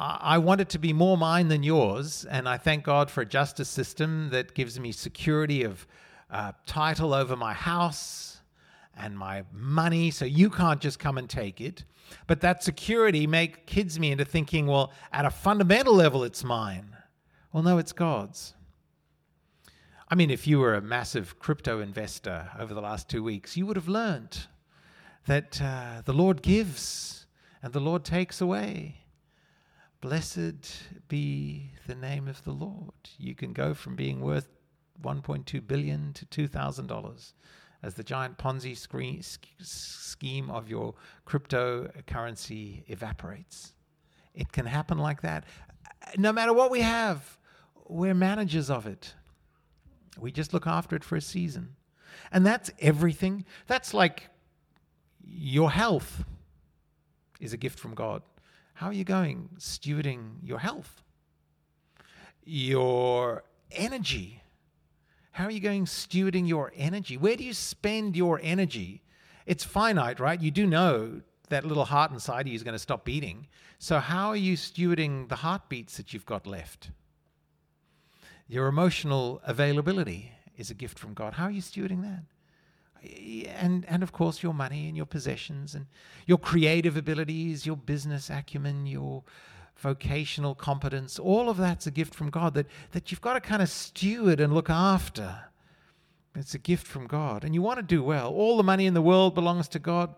I 0.00 0.38
want 0.38 0.60
it 0.60 0.68
to 0.70 0.78
be 0.78 0.92
more 0.92 1.16
mine 1.16 1.48
than 1.48 1.64
yours, 1.64 2.24
and 2.24 2.48
I 2.48 2.56
thank 2.56 2.84
God 2.84 3.10
for 3.10 3.22
a 3.22 3.26
justice 3.26 3.68
system 3.68 4.28
that 4.30 4.54
gives 4.54 4.78
me 4.78 4.92
security 4.92 5.64
of 5.64 5.88
uh, 6.30 6.52
title 6.66 7.12
over 7.12 7.34
my 7.34 7.52
house 7.52 8.40
and 8.96 9.18
my 9.18 9.42
money, 9.52 10.12
so 10.12 10.24
you 10.24 10.50
can't 10.50 10.80
just 10.80 11.00
come 11.00 11.18
and 11.18 11.28
take 11.28 11.60
it. 11.60 11.84
But 12.28 12.40
that 12.42 12.62
security 12.62 13.26
make 13.26 13.66
kids 13.66 13.98
me 13.98 14.12
into 14.12 14.24
thinking, 14.24 14.66
well, 14.68 14.92
at 15.12 15.24
a 15.24 15.30
fundamental 15.30 15.94
level, 15.94 16.22
it's 16.22 16.44
mine. 16.44 16.96
Well, 17.52 17.64
no, 17.64 17.78
it's 17.78 17.92
God's. 17.92 18.54
I 20.10 20.14
mean, 20.14 20.30
if 20.30 20.46
you 20.46 20.58
were 20.58 20.74
a 20.74 20.80
massive 20.80 21.38
crypto 21.38 21.80
investor 21.80 22.48
over 22.58 22.72
the 22.72 22.80
last 22.80 23.10
two 23.10 23.22
weeks, 23.22 23.58
you 23.58 23.66
would 23.66 23.76
have 23.76 23.88
learned 23.88 24.46
that 25.26 25.60
uh, 25.60 26.00
the 26.02 26.14
Lord 26.14 26.40
gives 26.40 27.26
and 27.62 27.74
the 27.74 27.80
Lord 27.80 28.04
takes 28.04 28.40
away. 28.40 29.02
Blessed 30.00 30.66
be 31.08 31.72
the 31.86 31.94
name 31.94 32.26
of 32.26 32.42
the 32.44 32.52
Lord. 32.52 32.94
You 33.18 33.34
can 33.34 33.52
go 33.52 33.74
from 33.74 33.96
being 33.96 34.22
worth 34.22 34.48
1.2 35.02 35.66
billion 35.66 36.14
to 36.14 36.24
$2,000 36.24 37.32
as 37.82 37.94
the 37.94 38.02
giant 38.02 38.38
Ponzi 38.38 38.74
scheme 39.60 40.50
of 40.50 40.70
your 40.70 40.94
cryptocurrency 41.26 42.82
evaporates. 42.88 43.74
It 44.34 44.52
can 44.52 44.64
happen 44.64 44.96
like 44.96 45.20
that. 45.20 45.44
No 46.16 46.32
matter 46.32 46.54
what 46.54 46.70
we 46.70 46.80
have, 46.80 47.36
we're 47.86 48.14
managers 48.14 48.70
of 48.70 48.86
it. 48.86 49.12
We 50.20 50.32
just 50.32 50.52
look 50.52 50.66
after 50.66 50.96
it 50.96 51.04
for 51.04 51.16
a 51.16 51.20
season. 51.20 51.76
And 52.32 52.44
that's 52.44 52.70
everything. 52.80 53.44
That's 53.66 53.94
like 53.94 54.28
your 55.22 55.70
health 55.70 56.24
is 57.40 57.52
a 57.52 57.56
gift 57.56 57.78
from 57.78 57.94
God. 57.94 58.22
How 58.74 58.86
are 58.86 58.92
you 58.92 59.04
going 59.04 59.50
stewarding 59.58 60.36
your 60.42 60.58
health? 60.58 61.02
Your 62.44 63.44
energy. 63.70 64.42
How 65.32 65.44
are 65.44 65.50
you 65.50 65.60
going 65.60 65.84
stewarding 65.84 66.48
your 66.48 66.72
energy? 66.76 67.16
Where 67.16 67.36
do 67.36 67.44
you 67.44 67.52
spend 67.52 68.16
your 68.16 68.40
energy? 68.42 69.02
It's 69.46 69.64
finite, 69.64 70.20
right? 70.20 70.40
You 70.40 70.50
do 70.50 70.66
know 70.66 71.22
that 71.48 71.64
little 71.64 71.84
heart 71.84 72.10
inside 72.10 72.42
of 72.42 72.46
you 72.48 72.54
is 72.54 72.62
going 72.62 72.74
to 72.74 72.78
stop 72.78 73.04
beating. 73.04 73.46
So, 73.78 73.98
how 73.98 74.28
are 74.28 74.36
you 74.36 74.56
stewarding 74.56 75.28
the 75.28 75.36
heartbeats 75.36 75.96
that 75.96 76.12
you've 76.12 76.26
got 76.26 76.46
left? 76.46 76.90
Your 78.48 78.66
emotional 78.66 79.40
availability 79.44 80.32
is 80.56 80.70
a 80.70 80.74
gift 80.74 80.98
from 80.98 81.14
God. 81.14 81.34
How 81.34 81.44
are 81.44 81.50
you 81.50 81.62
stewarding 81.62 82.02
that? 82.02 82.24
and 83.60 83.84
and 83.86 84.02
of 84.02 84.10
course 84.10 84.42
your 84.42 84.52
money 84.52 84.88
and 84.88 84.96
your 84.96 85.06
possessions 85.06 85.72
and 85.76 85.86
your 86.26 86.36
creative 86.36 86.96
abilities, 86.96 87.64
your 87.64 87.76
business 87.76 88.28
acumen, 88.28 88.86
your 88.86 89.22
vocational 89.76 90.54
competence, 90.54 91.18
all 91.18 91.48
of 91.48 91.56
that's 91.56 91.86
a 91.86 91.90
gift 91.90 92.14
from 92.14 92.30
God 92.30 92.54
that, 92.54 92.66
that 92.92 93.10
you've 93.10 93.20
got 93.20 93.34
to 93.34 93.40
kind 93.40 93.62
of 93.62 93.68
steward 93.68 94.40
and 94.40 94.52
look 94.52 94.68
after. 94.68 95.44
It's 96.34 96.54
a 96.54 96.58
gift 96.58 96.86
from 96.86 97.06
God. 97.06 97.44
And 97.44 97.54
you 97.54 97.62
want 97.62 97.78
to 97.78 97.84
do 97.84 98.02
well. 98.02 98.32
All 98.32 98.56
the 98.56 98.62
money 98.62 98.86
in 98.86 98.94
the 98.94 99.02
world 99.02 99.34
belongs 99.34 99.68
to 99.68 99.78
God. 99.78 100.14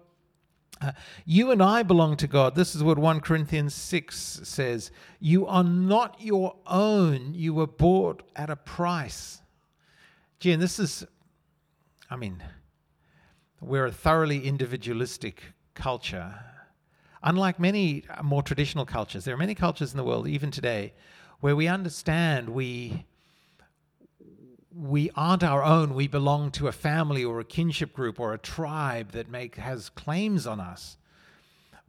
Uh, 0.80 0.92
you 1.24 1.50
and 1.50 1.62
I 1.62 1.82
belong 1.82 2.16
to 2.18 2.26
God. 2.26 2.54
This 2.54 2.74
is 2.74 2.82
what 2.82 2.98
1 2.98 3.20
Corinthians 3.20 3.74
6 3.74 4.40
says. 4.44 4.90
You 5.18 5.46
are 5.46 5.64
not 5.64 6.20
your 6.20 6.56
own. 6.66 7.34
You 7.34 7.54
were 7.54 7.66
bought 7.66 8.22
at 8.36 8.50
a 8.50 8.56
price. 8.56 9.40
Gee, 10.38 10.52
and 10.52 10.62
this 10.62 10.78
is, 10.78 11.06
I 12.08 12.16
mean, 12.16 12.42
we're 13.60 13.86
a 13.86 13.92
thoroughly 13.92 14.46
individualistic 14.46 15.42
culture. 15.74 16.34
Unlike 17.22 17.60
many 17.60 18.04
more 18.22 18.42
traditional 18.42 18.86
cultures, 18.86 19.24
there 19.24 19.34
are 19.34 19.38
many 19.38 19.54
cultures 19.54 19.92
in 19.92 19.98
the 19.98 20.04
world, 20.04 20.26
even 20.26 20.50
today, 20.50 20.94
where 21.40 21.54
we 21.54 21.68
understand 21.68 22.48
we 22.48 23.04
we 24.74 25.10
aren't 25.16 25.42
our 25.42 25.62
own. 25.62 25.94
We 25.94 26.06
belong 26.06 26.50
to 26.52 26.68
a 26.68 26.72
family 26.72 27.24
or 27.24 27.40
a 27.40 27.44
kinship 27.44 27.92
group 27.92 28.20
or 28.20 28.32
a 28.32 28.38
tribe 28.38 29.12
that 29.12 29.28
make 29.28 29.56
has 29.56 29.88
claims 29.88 30.46
on 30.46 30.60
us. 30.60 30.96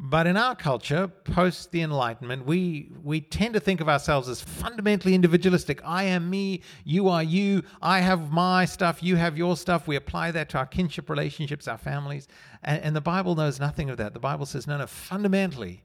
But 0.04 0.26
in 0.26 0.36
our 0.36 0.56
culture, 0.56 1.08
post 1.08 1.70
the 1.72 1.84
Enlightenment, 1.84 2.48
we, 2.48 2.90
we 3.04 3.22
tend 3.22 3.54
to 3.54 3.60
think 3.60 3.82
of 3.82 3.88
ourselves 3.88 4.28
as 4.28 4.42
fundamentally 4.42 5.14
individualistic. 5.14 5.80
I 5.86 6.06
am 6.06 6.28
me, 6.28 6.62
you 6.84 7.08
are 7.08 7.22
you, 7.22 7.62
I 7.84 8.00
have 8.00 8.32
my 8.32 8.66
stuff, 8.66 9.04
you 9.04 9.16
have 9.18 9.38
your 9.38 9.56
stuff. 9.56 9.88
We 9.88 9.96
apply 9.96 10.32
that 10.32 10.50
to 10.50 10.58
our 10.58 10.66
kinship 10.66 11.08
relationships, 11.08 11.68
our 11.68 11.78
families. 11.78 12.28
And, 12.64 12.82
and 12.82 12.96
the 12.96 13.02
Bible 13.02 13.36
knows 13.36 13.60
nothing 13.60 13.92
of 13.92 13.98
that. 13.98 14.14
The 14.14 14.20
Bible 14.20 14.48
says, 14.48 14.66
no, 14.66 14.80
no, 14.80 14.88
fundamentally, 14.88 15.84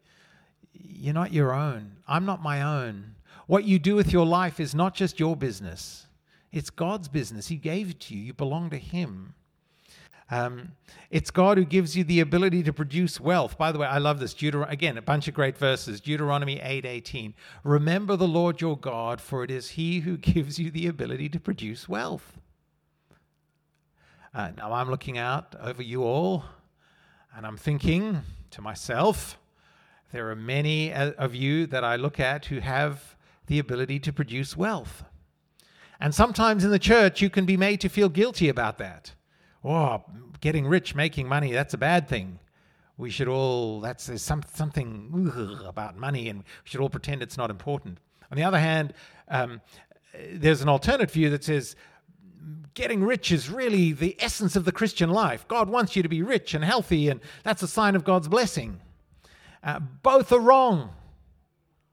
you're 0.73 1.13
not 1.13 1.35
your 1.35 1.53
own. 1.53 1.97
I'm 2.09 2.25
not 2.25 2.43
my 2.43 2.63
own. 2.63 3.17
What 3.47 3.65
you 3.65 3.79
do 3.79 3.95
with 3.95 4.15
your 4.15 4.25
life 4.25 4.61
is 4.61 4.75
not 4.75 4.95
just 4.95 5.21
your 5.21 5.37
business. 5.37 6.06
It's 6.53 6.71
God's 6.71 7.09
business. 7.09 7.49
He 7.49 7.57
gave 7.57 7.91
it 7.91 8.01
to 8.01 8.15
you. 8.15 8.25
You 8.25 8.35
belong 8.35 8.71
to 8.71 8.79
Him. 8.79 9.35
Um, 10.31 10.73
it's 11.11 11.31
God 11.31 11.57
who 11.57 11.65
gives 11.65 11.97
you 11.97 12.03
the 12.03 12.19
ability 12.19 12.65
to 12.65 12.73
produce 12.73 13.21
wealth. 13.21 13.57
By 13.57 13.71
the 13.71 13.79
way, 13.79 13.87
I 13.87 13.99
love 13.99 14.19
this. 14.19 14.35
Deuter- 14.35 14.69
again, 14.69 14.99
a 14.99 15.03
bunch 15.03 15.29
of 15.29 15.35
great 15.35 15.57
verses. 15.57 16.01
Deuteronomy 16.01 16.59
8:18. 16.59 17.35
Remember 17.63 18.17
the 18.17 18.27
Lord 18.27 18.61
your 18.61 18.77
God, 18.77 19.21
for 19.21 19.45
it 19.45 19.51
is 19.51 19.71
He 19.71 20.01
who 20.01 20.17
gives 20.17 20.59
you 20.59 20.71
the 20.71 20.89
ability 20.89 21.29
to 21.31 21.41
produce 21.41 21.89
wealth. 21.89 22.39
Uh, 24.35 24.51
now 24.57 24.73
I'm 24.73 24.91
looking 24.91 25.17
out 25.17 25.55
over 25.61 25.83
you 25.83 26.03
all, 26.03 26.45
and 27.35 27.47
I'm 27.47 27.57
thinking 27.57 28.23
to 28.51 28.61
myself, 28.61 29.39
there 30.13 30.31
are 30.31 30.37
many 30.37 30.93
uh, 30.93 31.13
of 31.13 31.35
you 31.35 31.67
that 31.69 31.85
I 31.85 31.97
look 31.97 32.19
at 32.19 32.47
who 32.47 32.59
have 32.59 33.17
the 33.47 33.59
ability 33.59 34.01
to 34.01 34.13
produce 34.13 34.57
wealth. 34.57 35.05
And 36.01 36.15
sometimes 36.15 36.65
in 36.65 36.71
the 36.71 36.79
church, 36.79 37.21
you 37.21 37.31
can 37.31 37.47
be 37.47 37.57
made 37.57 37.81
to 37.81 37.89
feel 37.89 38.09
guilty 38.09 38.49
about 38.49 38.79
that. 38.79 39.15
Oh, 39.65 40.05
getting 40.41 40.67
rich, 40.67 40.95
making 40.95 41.29
money, 41.29 41.53
that's 41.53 41.75
a 41.75 41.79
bad 41.79 42.09
thing. 42.09 42.39
We 42.99 43.11
should 43.11 43.29
all, 43.29 43.81
that's 43.81 44.07
there's 44.07 44.23
some, 44.23 44.43
something 44.55 45.33
ugh, 45.35 45.67
about 45.67 45.97
money, 45.97 46.29
and 46.29 46.41
we 46.41 46.45
should 46.65 46.81
all 46.81 46.89
pretend 46.89 47.23
it's 47.23 47.37
not 47.37 47.51
important. 47.51 47.99
On 48.31 48.37
the 48.37 48.45
other 48.45 48.59
hand, 48.59 48.95
um, 49.29 49.61
there's 50.33 50.63
an 50.63 50.69
alternate 50.69 51.11
view 51.11 51.31
that 51.31 51.45
says, 51.45 51.77
getting 52.75 53.03
rich 53.03 53.33
is 53.33 53.51
really 53.51 53.93
the 53.93 54.17
essence 54.21 54.57
of 54.57 54.65
the 54.65 54.73
Christian 54.73 55.11
life. 55.11 55.47
God 55.49 55.69
wants 55.69 55.97
you 55.97 56.03
to 56.03 56.09
be 56.09 56.23
rich 56.23 56.55
and 56.55 56.65
healthy, 56.65 57.09
and 57.09 57.21
that's 57.43 57.63
a 57.63 57.69
sign 57.69 57.97
of 57.97 58.05
God's 58.05 58.29
blessing. 58.29 58.81
Uh, 59.63 59.81
both 59.81 60.33
are 60.33 60.41
wrong. 60.41 60.91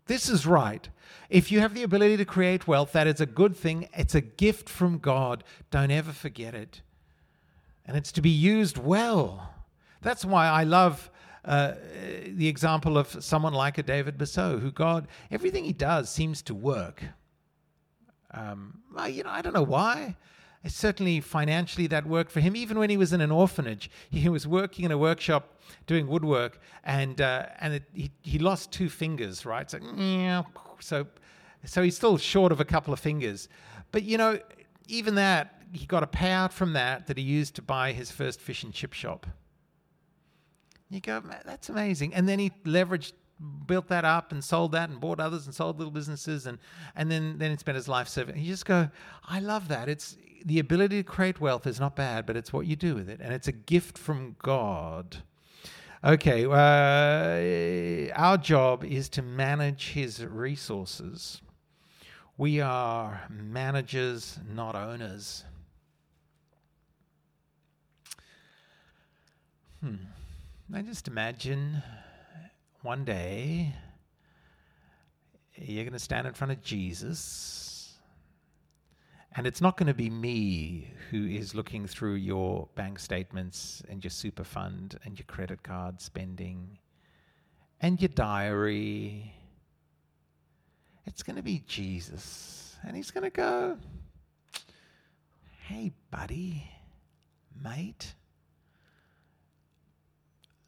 This 0.05 0.29
is 0.29 0.45
right. 0.45 0.87
If 1.29 1.51
you 1.51 1.59
have 1.59 1.73
the 1.73 1.83
ability 1.83 2.17
to 2.17 2.25
create 2.25 2.67
wealth, 2.67 2.91
that 2.93 3.07
is 3.07 3.21
a 3.21 3.25
good 3.25 3.55
thing. 3.55 3.89
It's 3.93 4.15
a 4.15 4.21
gift 4.21 4.69
from 4.69 4.97
God. 4.97 5.43
Don't 5.71 5.91
ever 5.91 6.11
forget 6.11 6.53
it. 6.53 6.81
And 7.85 7.97
it's 7.97 8.11
to 8.13 8.21
be 8.21 8.29
used 8.29 8.77
well. 8.77 9.53
That's 10.01 10.23
why 10.25 10.47
I 10.47 10.63
love 10.63 11.09
uh, 11.45 11.73
the 12.27 12.47
example 12.47 12.97
of 12.97 13.23
someone 13.23 13.53
like 13.53 13.77
a 13.77 13.83
David 13.83 14.17
Bussau, 14.17 14.59
who 14.59 14.71
God, 14.71 15.07
everything 15.31 15.65
he 15.65 15.73
does 15.73 16.09
seems 16.09 16.41
to 16.43 16.55
work. 16.55 17.03
Um, 18.31 18.79
you 19.09 19.23
know, 19.23 19.29
I 19.29 19.41
don't 19.41 19.53
know 19.53 19.63
why. 19.63 20.15
Certainly 20.65 21.19
financially 21.21 21.87
that 21.87 22.05
worked 22.05 22.31
for 22.31 22.39
him. 22.39 22.55
Even 22.55 22.79
when 22.79 22.89
he 22.89 22.95
was 22.95 23.11
in 23.11 23.19
an 23.19 23.31
orphanage, 23.31 23.91
he 24.09 24.29
was 24.29 24.47
working 24.47 24.85
in 24.85 24.91
a 24.91 24.97
workshop 24.97 25.59
doing 25.87 26.07
woodwork, 26.07 26.59
and 26.85 27.19
uh, 27.19 27.47
and 27.59 27.73
it, 27.73 27.83
he 27.93 28.11
he 28.21 28.39
lost 28.39 28.71
two 28.71 28.89
fingers. 28.89 29.45
Right, 29.45 29.69
so 29.69 29.79
so 30.79 31.05
so 31.65 31.83
he's 31.83 31.95
still 31.95 32.17
short 32.17 32.51
of 32.51 32.61
a 32.61 32.65
couple 32.65 32.93
of 32.93 32.99
fingers. 32.99 33.49
But 33.91 34.03
you 34.03 34.17
know, 34.17 34.39
even 34.87 35.15
that 35.15 35.63
he 35.73 35.85
got 35.85 36.03
a 36.03 36.07
payout 36.07 36.51
from 36.51 36.73
that 36.73 37.07
that 37.07 37.17
he 37.17 37.23
used 37.23 37.55
to 37.55 37.61
buy 37.61 37.91
his 37.91 38.11
first 38.11 38.39
fish 38.39 38.63
and 38.63 38.73
chip 38.73 38.93
shop. 38.93 39.27
You 40.89 41.01
go, 41.01 41.21
that's 41.43 41.69
amazing. 41.69 42.13
And 42.13 42.29
then 42.29 42.37
he 42.37 42.51
leveraged 42.65 43.13
built 43.65 43.87
that 43.87 44.05
up 44.05 44.31
and 44.31 44.43
sold 44.43 44.71
that 44.71 44.89
and 44.89 45.01
bought 45.01 45.19
others 45.19 45.47
and 45.47 45.55
sold 45.55 45.77
little 45.77 45.91
businesses 45.91 46.45
and 46.45 46.59
and 46.95 47.11
then 47.11 47.37
then 47.39 47.51
he 47.51 47.57
spent 47.57 47.75
his 47.75 47.87
life 47.87 48.07
serving. 48.07 48.37
You 48.37 48.45
just 48.45 48.65
go, 48.65 48.89
I 49.27 49.39
love 49.39 49.67
that. 49.69 49.89
It's 49.89 50.17
the 50.45 50.59
ability 50.59 50.97
to 50.97 51.03
create 51.03 51.39
wealth 51.39 51.65
is 51.65 51.79
not 51.79 51.95
bad, 51.95 52.25
but 52.25 52.35
it's 52.35 52.51
what 52.51 52.65
you 52.65 52.75
do 52.75 52.95
with 52.95 53.09
it, 53.09 53.19
and 53.21 53.33
it's 53.33 53.47
a 53.47 53.53
gift 53.53 53.97
from 53.97 54.35
God. 54.41 55.17
Okay, 56.03 56.45
uh, 56.45 58.13
our 58.15 58.37
job 58.37 58.83
is 58.83 59.07
to 59.09 59.21
manage 59.21 59.91
His 59.91 60.23
resources. 60.25 61.41
We 62.37 62.59
are 62.59 63.21
managers, 63.29 64.39
not 64.53 64.75
owners. 64.75 65.45
Hmm. 69.81 69.95
I 70.73 70.81
just 70.81 71.07
imagine 71.07 71.83
one 72.81 73.05
day 73.05 73.73
you're 75.55 75.83
going 75.83 75.93
to 75.93 75.99
stand 75.99 76.27
in 76.27 76.33
front 76.33 76.51
of 76.51 76.61
Jesus 76.63 77.62
and 79.35 79.47
it's 79.47 79.61
not 79.61 79.77
going 79.77 79.87
to 79.87 79.93
be 79.93 80.09
me 80.09 80.93
who 81.09 81.25
is 81.25 81.55
looking 81.55 81.87
through 81.87 82.15
your 82.15 82.67
bank 82.75 82.99
statements 82.99 83.81
and 83.89 84.03
your 84.03 84.11
super 84.11 84.43
fund 84.43 84.99
and 85.05 85.17
your 85.17 85.25
credit 85.25 85.63
card 85.63 85.99
spending 85.99 86.77
and 87.81 87.99
your 87.99 88.09
diary. 88.09 89.33
It's 91.05 91.23
going 91.23 91.35
to 91.35 91.41
be 91.41 91.63
Jesus. 91.67 92.75
And 92.85 92.95
he's 92.95 93.11
going 93.11 93.23
to 93.23 93.29
go, 93.29 93.77
Hey, 95.67 95.93
buddy, 96.11 96.69
mate, 97.63 98.13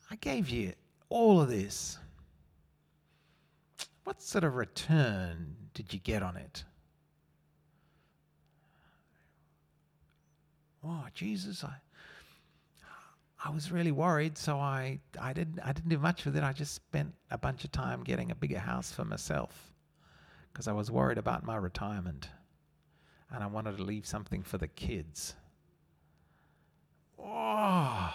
I 0.10 0.16
gave 0.16 0.50
you 0.50 0.74
all 1.10 1.42
of 1.42 1.50
this. 1.50 2.00
What 4.06 4.22
sort 4.22 4.44
of 4.44 4.56
return 4.56 5.56
did 5.74 5.94
you 5.94 6.00
get 6.00 6.24
on 6.24 6.38
it? 6.38 6.64
Oh, 10.86 11.06
Jesus, 11.14 11.64
I, 11.64 11.74
I 13.44 13.50
was 13.50 13.72
really 13.72 13.92
worried, 13.92 14.38
so 14.38 14.58
I, 14.58 15.00
I, 15.20 15.34
didn't, 15.34 15.60
I 15.64 15.72
didn't 15.72 15.90
do 15.90 16.00
much 16.00 16.26
with 16.26 16.36
it. 16.36 16.44
I 16.44 16.54
just 16.54 16.74
spent 16.74 17.14
a 17.32 17.38
bunch 17.38 17.64
of 17.64 17.72
time 17.72 18.04
getting 18.04 18.32
a 18.32 18.36
bigger 18.36 18.60
house 18.60 18.92
for 18.92 19.06
myself 19.06 19.72
because 20.52 20.68
I 20.68 20.72
was 20.72 20.90
worried 20.90 21.18
about 21.18 21.46
my 21.46 21.56
retirement 21.56 22.30
and 23.32 23.44
I 23.44 23.48
wanted 23.48 23.78
to 23.78 23.84
leave 23.84 24.06
something 24.06 24.42
for 24.44 24.58
the 24.58 24.68
kids. 24.68 25.36
Oh, 27.20 28.14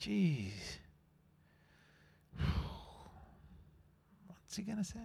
jeez. 0.00 0.52
What's 4.26 4.56
he 4.56 4.62
going 4.62 4.78
to 4.78 4.84
say? 4.84 4.98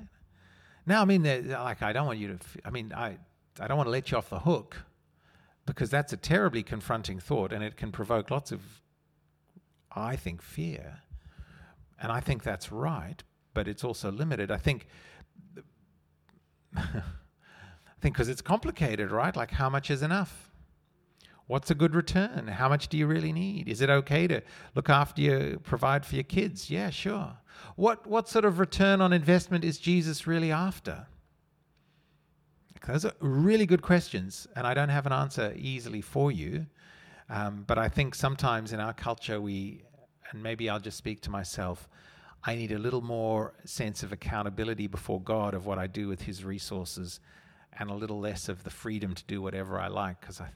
Now, 0.85 1.01
I 1.01 1.05
mean, 1.05 1.23
like, 1.49 1.81
I 1.81 1.93
don't 1.93 2.07
want 2.07 2.19
you 2.19 2.29
to, 2.29 2.39
I 2.63 2.69
mean, 2.69 2.93
I, 2.95 3.17
I 3.59 3.67
don't 3.67 3.77
want 3.77 3.87
to 3.87 3.91
let 3.91 4.11
you 4.11 4.17
off 4.17 4.29
the 4.29 4.39
hook 4.39 4.77
because 5.65 5.89
that's 5.89 6.13
a 6.13 6.17
terribly 6.17 6.63
confronting 6.63 7.19
thought 7.19 7.51
and 7.51 7.63
it 7.63 7.75
can 7.75 7.91
provoke 7.91 8.29
lots 8.29 8.51
of, 8.51 8.61
I 9.91 10.15
think, 10.15 10.41
fear. 10.41 10.99
And 12.01 12.11
I 12.11 12.19
think 12.19 12.43
that's 12.43 12.71
right, 12.71 13.23
but 13.53 13.67
it's 13.67 13.83
also 13.83 14.11
limited. 14.11 14.51
I 14.51 14.57
think. 14.57 14.87
I 16.75 18.01
think 18.01 18.15
because 18.15 18.29
it's 18.29 18.41
complicated, 18.41 19.11
right? 19.11 19.35
Like, 19.35 19.51
how 19.51 19.69
much 19.69 19.89
is 19.89 20.03
enough? 20.03 20.51
What's 21.47 21.71
a 21.71 21.75
good 21.75 21.95
return? 21.95 22.47
How 22.47 22.67
much 22.67 22.87
do 22.87 22.97
you 22.97 23.07
really 23.07 23.31
need? 23.31 23.69
Is 23.69 23.81
it 23.81 23.89
okay 23.89 24.27
to 24.27 24.41
look 24.73 24.89
after 24.89 25.21
you, 25.21 25.61
provide 25.63 26.05
for 26.05 26.15
your 26.15 26.23
kids? 26.23 26.69
Yeah, 26.69 26.89
sure. 26.89 27.37
What 27.75 28.05
what 28.07 28.27
sort 28.27 28.45
of 28.45 28.59
return 28.59 28.99
on 28.99 29.13
investment 29.13 29.63
is 29.63 29.77
Jesus 29.77 30.27
really 30.27 30.51
after? 30.51 31.07
Those 32.87 33.05
are 33.05 33.13
really 33.19 33.65
good 33.65 33.81
questions, 33.81 34.47
and 34.55 34.67
I 34.67 34.73
don't 34.73 34.89
have 34.89 35.05
an 35.05 35.11
answer 35.11 35.53
easily 35.57 36.01
for 36.01 36.31
you. 36.31 36.67
Um, 37.29 37.63
but 37.65 37.77
I 37.79 37.89
think 37.89 38.15
sometimes 38.15 38.73
in 38.73 38.79
our 38.79 38.93
culture, 38.93 39.41
we, 39.41 39.83
and 40.31 40.43
maybe 40.43 40.69
I'll 40.69 40.79
just 40.79 40.97
speak 40.97 41.21
to 41.21 41.31
myself, 41.31 41.89
I 42.43 42.55
need 42.55 42.71
a 42.71 42.77
little 42.79 43.01
more 43.01 43.53
sense 43.65 44.03
of 44.03 44.11
accountability 44.11 44.87
before 44.87 45.19
God 45.21 45.55
of 45.55 45.65
what 45.65 45.79
I 45.79 45.87
do 45.87 46.07
with 46.07 46.21
His 46.21 46.43
resources, 46.45 47.19
and 47.79 47.89
a 47.89 47.95
little 47.95 48.19
less 48.19 48.49
of 48.49 48.63
the 48.63 48.69
freedom 48.69 49.15
to 49.15 49.23
do 49.25 49.41
whatever 49.41 49.79
I 49.79 49.87
like, 49.87 50.21
because 50.21 50.39
I, 50.39 50.49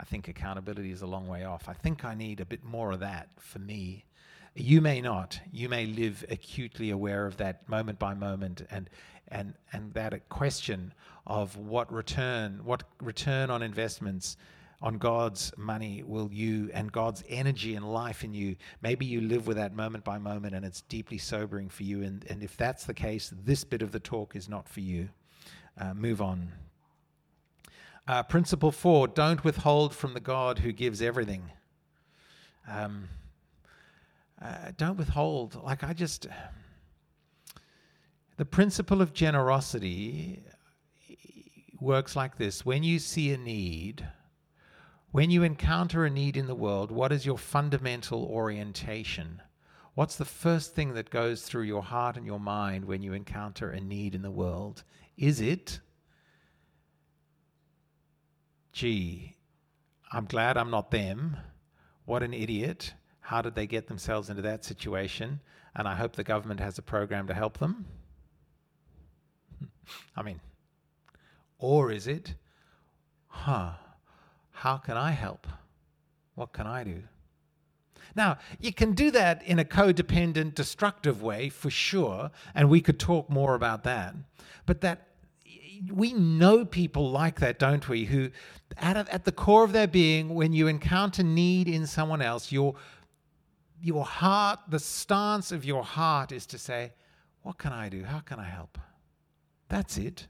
I 0.00 0.04
think 0.04 0.28
accountability 0.28 0.90
is 0.92 1.02
a 1.02 1.06
long 1.06 1.28
way 1.28 1.44
off. 1.44 1.68
I 1.68 1.74
think 1.74 2.04
I 2.04 2.14
need 2.14 2.40
a 2.40 2.46
bit 2.46 2.64
more 2.64 2.92
of 2.92 3.00
that 3.00 3.28
for 3.38 3.58
me 3.58 4.06
You 4.54 4.80
may 4.80 5.00
not. 5.02 5.38
You 5.52 5.68
may 5.68 5.86
live 5.86 6.24
acutely 6.30 6.90
aware 6.90 7.26
of 7.26 7.36
that 7.36 7.68
moment 7.68 7.98
by 7.98 8.14
moment 8.14 8.66
and 8.70 8.88
and 9.28 9.54
and 9.72 9.92
that 9.94 10.28
question 10.30 10.94
of 11.26 11.56
what 11.56 11.92
return, 11.92 12.60
what 12.64 12.84
return 13.00 13.50
on 13.50 13.62
investments 13.62 14.36
on 14.82 14.98
God's 14.98 15.52
money 15.56 16.02
will 16.06 16.30
you 16.30 16.70
and 16.74 16.92
God's 16.92 17.24
energy 17.28 17.74
and 17.74 17.92
life 17.92 18.22
in 18.24 18.34
you. 18.34 18.56
Maybe 18.82 19.06
you 19.06 19.22
live 19.22 19.46
with 19.46 19.56
that 19.56 19.74
moment 19.74 20.04
by 20.04 20.18
moment 20.18 20.54
and 20.54 20.64
it's 20.64 20.82
deeply 20.82 21.18
sobering 21.18 21.68
for 21.68 21.82
you. 21.82 22.02
And, 22.02 22.24
and 22.28 22.42
if 22.42 22.56
that's 22.56 22.84
the 22.84 22.94
case, 22.94 23.32
this 23.44 23.64
bit 23.64 23.82
of 23.82 23.92
the 23.92 24.00
talk 24.00 24.36
is 24.36 24.48
not 24.48 24.68
for 24.68 24.80
you. 24.80 25.08
Uh, 25.78 25.94
move 25.94 26.20
on. 26.20 26.52
Uh, 28.06 28.22
principle 28.22 28.70
four 28.70 29.08
don't 29.08 29.42
withhold 29.44 29.94
from 29.94 30.14
the 30.14 30.20
God 30.20 30.60
who 30.60 30.72
gives 30.72 31.02
everything. 31.02 31.50
Um, 32.68 33.08
uh, 34.40 34.72
don't 34.76 34.96
withhold. 34.96 35.60
Like, 35.62 35.82
I 35.82 35.92
just. 35.92 36.26
The 38.36 38.44
principle 38.44 39.00
of 39.00 39.14
generosity 39.14 40.42
works 41.80 42.16
like 42.16 42.36
this 42.36 42.64
when 42.64 42.82
you 42.82 42.98
see 42.98 43.32
a 43.32 43.38
need, 43.38 44.06
when 45.10 45.30
you 45.30 45.42
encounter 45.42 46.04
a 46.04 46.10
need 46.10 46.36
in 46.36 46.46
the 46.46 46.54
world, 46.54 46.90
what 46.90 47.12
is 47.12 47.24
your 47.24 47.38
fundamental 47.38 48.24
orientation? 48.24 49.40
What's 49.94 50.16
the 50.16 50.26
first 50.26 50.74
thing 50.74 50.94
that 50.94 51.08
goes 51.08 51.42
through 51.42 51.62
your 51.62 51.82
heart 51.82 52.16
and 52.16 52.26
your 52.26 52.40
mind 52.40 52.84
when 52.84 53.02
you 53.02 53.14
encounter 53.14 53.70
a 53.70 53.80
need 53.80 54.14
in 54.14 54.22
the 54.22 54.30
world? 54.30 54.84
Is 55.16 55.40
it, 55.40 55.80
gee, 58.72 59.36
I'm 60.12 60.26
glad 60.26 60.58
I'm 60.58 60.70
not 60.70 60.90
them. 60.90 61.38
What 62.04 62.22
an 62.22 62.34
idiot. 62.34 62.92
How 63.20 63.40
did 63.40 63.54
they 63.54 63.66
get 63.66 63.88
themselves 63.88 64.28
into 64.28 64.42
that 64.42 64.64
situation? 64.64 65.40
And 65.74 65.88
I 65.88 65.94
hope 65.94 66.14
the 66.14 66.22
government 66.24 66.60
has 66.60 66.78
a 66.78 66.82
program 66.82 67.26
to 67.28 67.34
help 67.34 67.58
them. 67.58 67.86
I 70.16 70.22
mean, 70.22 70.40
or 71.66 71.90
is 71.90 72.06
it, 72.06 72.34
huh, 73.26 73.72
how 74.52 74.76
can 74.76 74.96
I 74.96 75.10
help? 75.10 75.48
What 76.36 76.52
can 76.52 76.64
I 76.64 76.84
do? 76.84 77.02
Now, 78.14 78.38
you 78.60 78.72
can 78.72 78.92
do 78.92 79.10
that 79.10 79.42
in 79.42 79.58
a 79.58 79.64
codependent, 79.64 80.54
destructive 80.54 81.22
way 81.22 81.48
for 81.48 81.68
sure, 81.68 82.30
and 82.54 82.70
we 82.70 82.80
could 82.80 83.00
talk 83.00 83.28
more 83.28 83.56
about 83.56 83.82
that. 83.82 84.14
But 84.64 84.80
that 84.82 85.08
we 85.92 86.12
know 86.12 86.64
people 86.64 87.10
like 87.10 87.40
that, 87.40 87.58
don't 87.58 87.88
we? 87.88 88.04
Who, 88.04 88.30
at, 88.76 88.96
at 88.96 89.24
the 89.24 89.32
core 89.32 89.64
of 89.64 89.72
their 89.72 89.88
being, 89.88 90.34
when 90.36 90.52
you 90.52 90.68
encounter 90.68 91.24
need 91.24 91.66
in 91.68 91.84
someone 91.86 92.22
else, 92.22 92.52
your 92.52 92.76
your 93.82 94.04
heart, 94.04 94.60
the 94.68 94.78
stance 94.78 95.52
of 95.52 95.64
your 95.64 95.82
heart 95.82 96.30
is 96.32 96.46
to 96.46 96.58
say, 96.58 96.92
"What 97.42 97.58
can 97.58 97.72
I 97.72 97.88
do? 97.88 98.04
How 98.04 98.20
can 98.20 98.38
I 98.38 98.48
help?" 98.48 98.78
That's 99.68 99.98
it. 99.98 100.28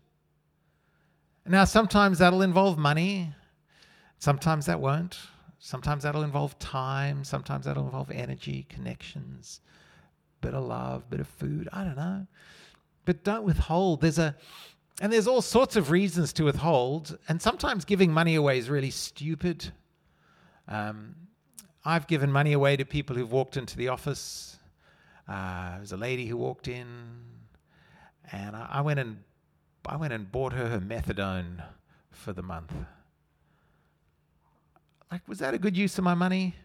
Now, 1.48 1.64
sometimes 1.64 2.18
that'll 2.18 2.42
involve 2.42 2.76
money, 2.76 3.32
sometimes 4.18 4.66
that 4.66 4.80
won't. 4.80 5.18
Sometimes 5.59 6.02
that'll 6.02 6.22
involve 6.22 6.59
time, 6.59 7.24
sometimes 7.24 7.64
that'll 7.64 7.85
involve 7.85 8.11
energy, 8.11 8.66
connections, 8.68 9.61
bit 10.40 10.54
of 10.54 10.64
love, 10.64 11.09
bit 11.09 11.20
of 11.20 11.26
food. 11.26 11.68
I 11.72 11.82
don't 11.85 11.96
know. 11.96 12.26
But 13.04 13.24
don't 13.24 13.44
withhold. 13.44 14.00
There's 14.00 14.18
a 14.18 14.37
and 15.00 15.12
there's 15.12 15.26
all 15.26 15.42
sorts 15.42 15.76
of 15.76 15.90
reasons 15.90 16.32
to 16.35 16.44
withhold, 16.44 17.18
and 17.28 17.40
sometimes 17.40 17.85
giving 17.85 18.12
money 18.12 18.35
away 18.35 18.59
is 18.59 18.70
really 18.70 18.90
stupid. 18.90 19.72
Um, 20.68 21.14
I've 21.85 22.06
given 22.06 22.32
money 22.32 22.54
away 22.54 22.76
to 22.76 22.85
people 22.85 23.14
who've 23.14 23.30
walked 23.30 23.56
into 23.56 23.76
the 23.76 23.88
office. 23.88 24.59
Uh, 25.28 25.72
there 25.72 25.80
was 25.80 25.92
a 25.92 25.96
lady 25.98 26.26
who 26.26 26.37
walked 26.37 26.66
in, 26.66 26.87
and 28.32 28.56
I, 28.56 28.68
I 28.74 28.80
went 28.80 29.00
and 29.00 29.18
I 29.88 29.96
went 29.96 30.12
and 30.12 30.31
bought 30.31 30.53
her 30.53 30.68
her 30.68 30.81
methadone 30.81 31.62
for 32.11 32.33
the 32.33 32.42
month. 32.42 32.72
Like, 35.11 35.27
was 35.29 35.38
that 35.38 35.55
a 35.55 35.59
good 35.59 35.77
use 35.77 35.96
of 35.99 36.05
my 36.05 36.14
money? 36.14 36.57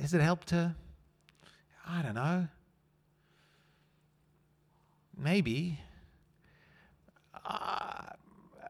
Has 0.00 0.12
it 0.12 0.20
helped 0.20 0.50
her? 0.50 0.74
I 1.86 2.02
don't 2.02 2.14
know. 2.14 2.48
Maybe. 5.16 5.78
Uh, 7.44 8.02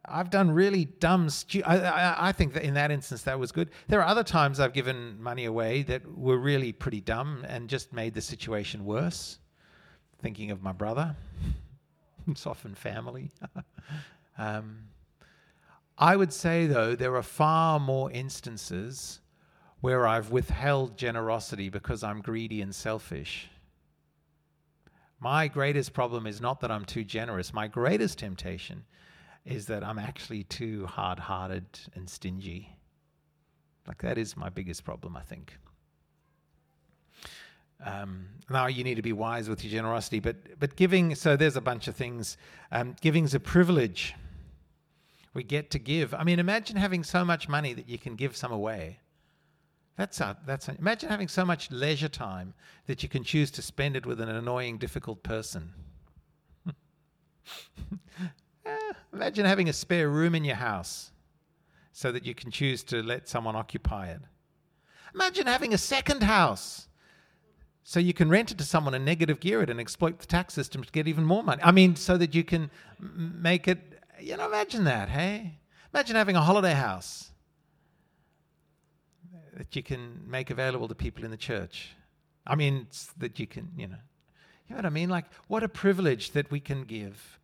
I've 0.05 0.31
done 0.31 0.51
really 0.51 0.85
dumb. 0.85 1.31
Stu- 1.31 1.63
I, 1.65 1.79
I, 1.79 2.29
I, 2.29 2.33
think 2.33 2.53
that 2.55 2.65
in 2.65 2.75
that 2.75 2.91
instance 2.91 3.23
that 3.23 3.39
was 3.39 3.53
good. 3.53 3.71
There 3.89 4.01
are 4.01 4.07
other 4.07 4.25
times 4.25 4.61
I've 4.61 4.75
given 4.75 5.23
money 5.23 5.47
away 5.47 5.83
that 5.85 6.03
were 6.17 6.37
really 6.37 6.73
pretty 6.73 7.01
dumb 7.01 7.47
and 7.49 7.69
just 7.69 7.93
made 7.93 8.13
the 8.13 8.21
situation 8.21 8.85
worse. 8.85 9.39
Thinking 10.21 10.51
of 10.51 10.63
my 10.63 10.73
brother. 10.73 11.17
it's 12.31 12.47
often 12.47 12.75
family. 12.75 13.31
um, 14.39 14.85
I 15.97 16.17
would 16.17 16.33
say, 16.33 16.67
though, 16.67 16.95
there 16.95 17.15
are 17.17 17.23
far 17.23 17.79
more 17.79 18.11
instances 18.11 19.21
where 19.81 20.07
I've 20.07 20.31
withheld 20.31 20.97
generosity 20.97 21.69
because 21.69 22.03
I'm 22.03 22.21
greedy 22.21 22.63
and 22.63 22.75
selfish. 22.75 23.51
My 25.21 25.47
greatest 25.47 25.93
problem 25.93 26.27
is 26.27 26.41
not 26.41 26.61
that 26.61 26.71
I'm 26.71 26.85
too 26.85 27.05
generous. 27.05 27.53
My 27.53 27.69
greatest 27.69 28.19
temptation 28.19 28.85
is 29.45 29.67
that 29.67 29.85
I'm 29.85 29.99
actually 29.99 30.45
too 30.45 30.87
hard 30.87 31.19
hearted 31.19 31.65
and 31.95 32.09
stingy. 32.09 32.77
Like, 33.87 34.01
that 34.03 34.19
is 34.19 34.37
my 34.37 34.49
biggest 34.49 34.85
problem, 34.85 35.17
I 35.17 35.23
think. 35.23 35.59
Um, 37.85 38.27
now 38.51 38.67
you 38.67 38.83
need 38.83 38.95
to 38.97 39.03
be 39.03 39.13
wise 39.13 39.49
with 39.49 39.63
your 39.63 39.71
generosity, 39.71 40.19
but 40.19 40.59
but 40.59 40.75
giving. 40.75 41.15
So 41.15 41.37
there's 41.37 41.57
a 41.57 41.61
bunch 41.61 41.87
of 41.87 41.95
things. 41.95 42.37
Um, 42.73 42.97
giving's 43.01 43.35
a 43.35 43.41
privilege. 43.41 44.15
We 45.35 45.43
get 45.43 45.71
to 45.73 45.79
give. 45.79 46.15
I 46.15 46.25
mean, 46.25 46.39
imagine 46.39 46.77
having 46.77 47.05
so 47.05 47.25
much 47.25 47.49
money 47.49 47.75
that 47.75 47.89
you 47.89 47.99
can 47.99 48.17
give 48.17 48.37
some 48.37 48.53
away. 48.53 49.01
That's 49.97 50.21
a, 50.21 50.37
that's 50.45 50.69
a, 50.69 50.77
imagine 50.79 51.09
having 51.09 51.29
so 51.29 51.45
much 51.45 51.71
leisure 51.71 52.09
time 52.09 52.55
that 52.87 53.03
you 53.03 53.09
can 53.09 53.23
choose 53.23 53.51
to 53.53 53.63
spend 53.63 53.97
it 53.97 54.07
with 54.07 54.21
an 54.21 54.29
annoying, 54.29 54.79
difficult 54.79 55.23
person. 55.23 55.73
eh, 58.67 58.93
imagine 59.13 59.45
having 59.45 59.69
a 59.69 59.73
spare 59.73 60.09
room 60.09 60.35
in 60.35 60.45
your 60.45 60.57
house 60.57 61.13
so 61.93 62.11
that 62.11 62.27
you 62.27 62.35
can 62.35 62.51
choose 62.51 62.83
to 62.85 63.03
let 63.03 63.29
someone 63.29 63.55
occupy 63.55 64.09
it. 64.09 64.21
Imagine 65.15 65.47
having 65.47 65.73
a 65.73 65.79
second 65.79 66.25
house 66.25 66.89
so 67.87 68.01
you 68.01 68.15
can 68.15 68.31
rent 68.31 68.51
it 68.51 68.57
to 68.59 68.65
someone 68.65 68.95
and 68.95 69.05
negative 69.05 69.39
gear 69.41 69.63
it 69.63 69.69
and 69.69 69.79
exploit 69.79 70.19
the 70.19 70.27
tax 70.27 70.55
system 70.55 70.83
to 70.83 70.91
get 70.91 71.07
even 71.07 71.25
more 71.25 71.45
money. 71.45 71.63
I 71.63 71.71
mean, 71.71 71.97
so 71.97 72.17
that 72.17 72.35
you 72.35 72.43
can 72.43 72.71
make 72.99 73.69
it, 73.69 73.79
you 74.19 74.37
know, 74.39 74.47
imagine 74.47 74.85
that, 74.85 75.11
hey? 75.11 75.59
Imagine 75.93 76.17
having 76.17 76.35
a 76.35 76.41
holiday 76.41 76.73
house 76.73 77.31
that 79.55 79.77
you 79.77 79.83
can 79.83 80.23
make 80.27 80.51
available 80.51 80.89
to 80.89 80.95
people 80.95 81.25
in 81.25 81.31
the 81.31 81.37
church. 81.37 81.91
I 82.47 82.55
mean, 82.57 82.87
that 83.19 83.39
you 83.39 83.47
can, 83.47 83.71
you 83.77 83.87
know, 83.87 83.99
you 84.67 84.75
know 84.75 84.77
what 84.77 84.87
I 84.87 84.91
mean? 84.91 85.11
Like, 85.11 85.27
what 85.47 85.63
a 85.63 85.69
privilege 85.69 86.31
that 86.33 86.51
we 86.51 86.61
can 86.61 86.85
give. 86.85 87.39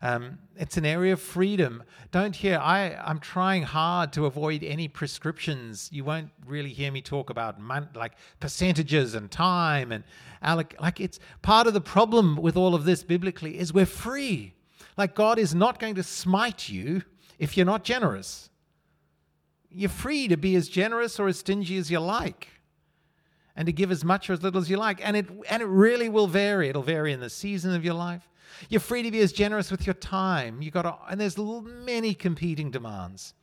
Um, 0.00 0.38
it's 0.56 0.76
an 0.76 0.86
area 0.86 1.12
of 1.12 1.20
freedom. 1.20 1.82
Don't 2.12 2.34
hear, 2.34 2.58
I, 2.58 2.94
I'm 3.04 3.18
trying 3.18 3.64
hard 3.64 4.12
to 4.12 4.26
avoid 4.26 4.62
any 4.62 4.86
prescriptions. 4.86 5.88
You 5.92 6.04
won't 6.04 6.30
really 6.46 6.72
hear 6.72 6.92
me 6.92 7.02
talk 7.02 7.30
about 7.30 7.60
like 7.94 8.12
percentages 8.38 9.14
and 9.14 9.28
time 9.28 9.90
and 9.90 10.04
alloc- 10.42 10.80
like 10.80 11.00
it's 11.00 11.18
part 11.42 11.66
of 11.66 11.74
the 11.74 11.80
problem 11.80 12.36
with 12.36 12.56
all 12.56 12.76
of 12.76 12.84
this 12.84 13.02
biblically 13.02 13.58
is 13.58 13.72
we're 13.72 13.86
free. 13.86 14.54
Like 14.96 15.16
God 15.16 15.38
is 15.38 15.54
not 15.54 15.80
going 15.80 15.96
to 15.96 16.04
smite 16.04 16.68
you 16.68 17.02
if 17.40 17.56
you're 17.56 17.66
not 17.66 17.82
generous. 17.82 18.50
You're 19.70 19.90
free 19.90 20.28
to 20.28 20.36
be 20.36 20.54
as 20.54 20.68
generous 20.68 21.18
or 21.18 21.26
as 21.26 21.40
stingy 21.40 21.76
as 21.76 21.90
you 21.90 21.98
like 21.98 22.48
and 23.56 23.66
to 23.66 23.72
give 23.72 23.90
as 23.90 24.04
much 24.04 24.30
or 24.30 24.32
as 24.32 24.42
little 24.44 24.60
as 24.60 24.70
you 24.70 24.76
like. 24.76 25.04
And 25.04 25.16
it, 25.16 25.26
and 25.50 25.60
it 25.60 25.66
really 25.66 26.08
will 26.08 26.28
vary. 26.28 26.68
It'll 26.68 26.82
vary 26.82 27.12
in 27.12 27.18
the 27.18 27.28
season 27.28 27.74
of 27.74 27.84
your 27.84 27.94
life. 27.94 28.27
You're 28.68 28.80
free 28.80 29.02
to 29.02 29.10
be 29.10 29.20
as 29.20 29.32
generous 29.32 29.70
with 29.70 29.86
your 29.86 29.94
time. 29.94 30.62
You 30.62 30.70
got 30.70 30.82
to, 30.82 30.96
and 31.10 31.20
there's 31.20 31.38
many 31.38 32.14
competing 32.14 32.70
demands. 32.70 33.34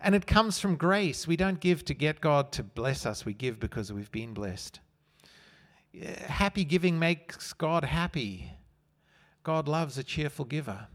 And 0.00 0.14
it 0.14 0.26
comes 0.26 0.58
from 0.58 0.76
grace. 0.76 1.26
We 1.26 1.36
don't 1.36 1.60
give 1.60 1.84
to 1.84 1.94
get 1.94 2.20
God 2.20 2.50
to 2.52 2.62
bless 2.62 3.06
us. 3.06 3.24
We 3.24 3.34
give 3.34 3.60
because 3.60 3.92
we've 3.92 4.10
been 4.10 4.34
blessed. 4.34 4.80
Happy 6.26 6.64
giving 6.64 6.98
makes 6.98 7.52
God 7.52 7.84
happy. 7.84 8.50
God 9.44 9.68
loves 9.68 9.98
a 9.98 10.04
cheerful 10.04 10.44
giver. 10.44 10.86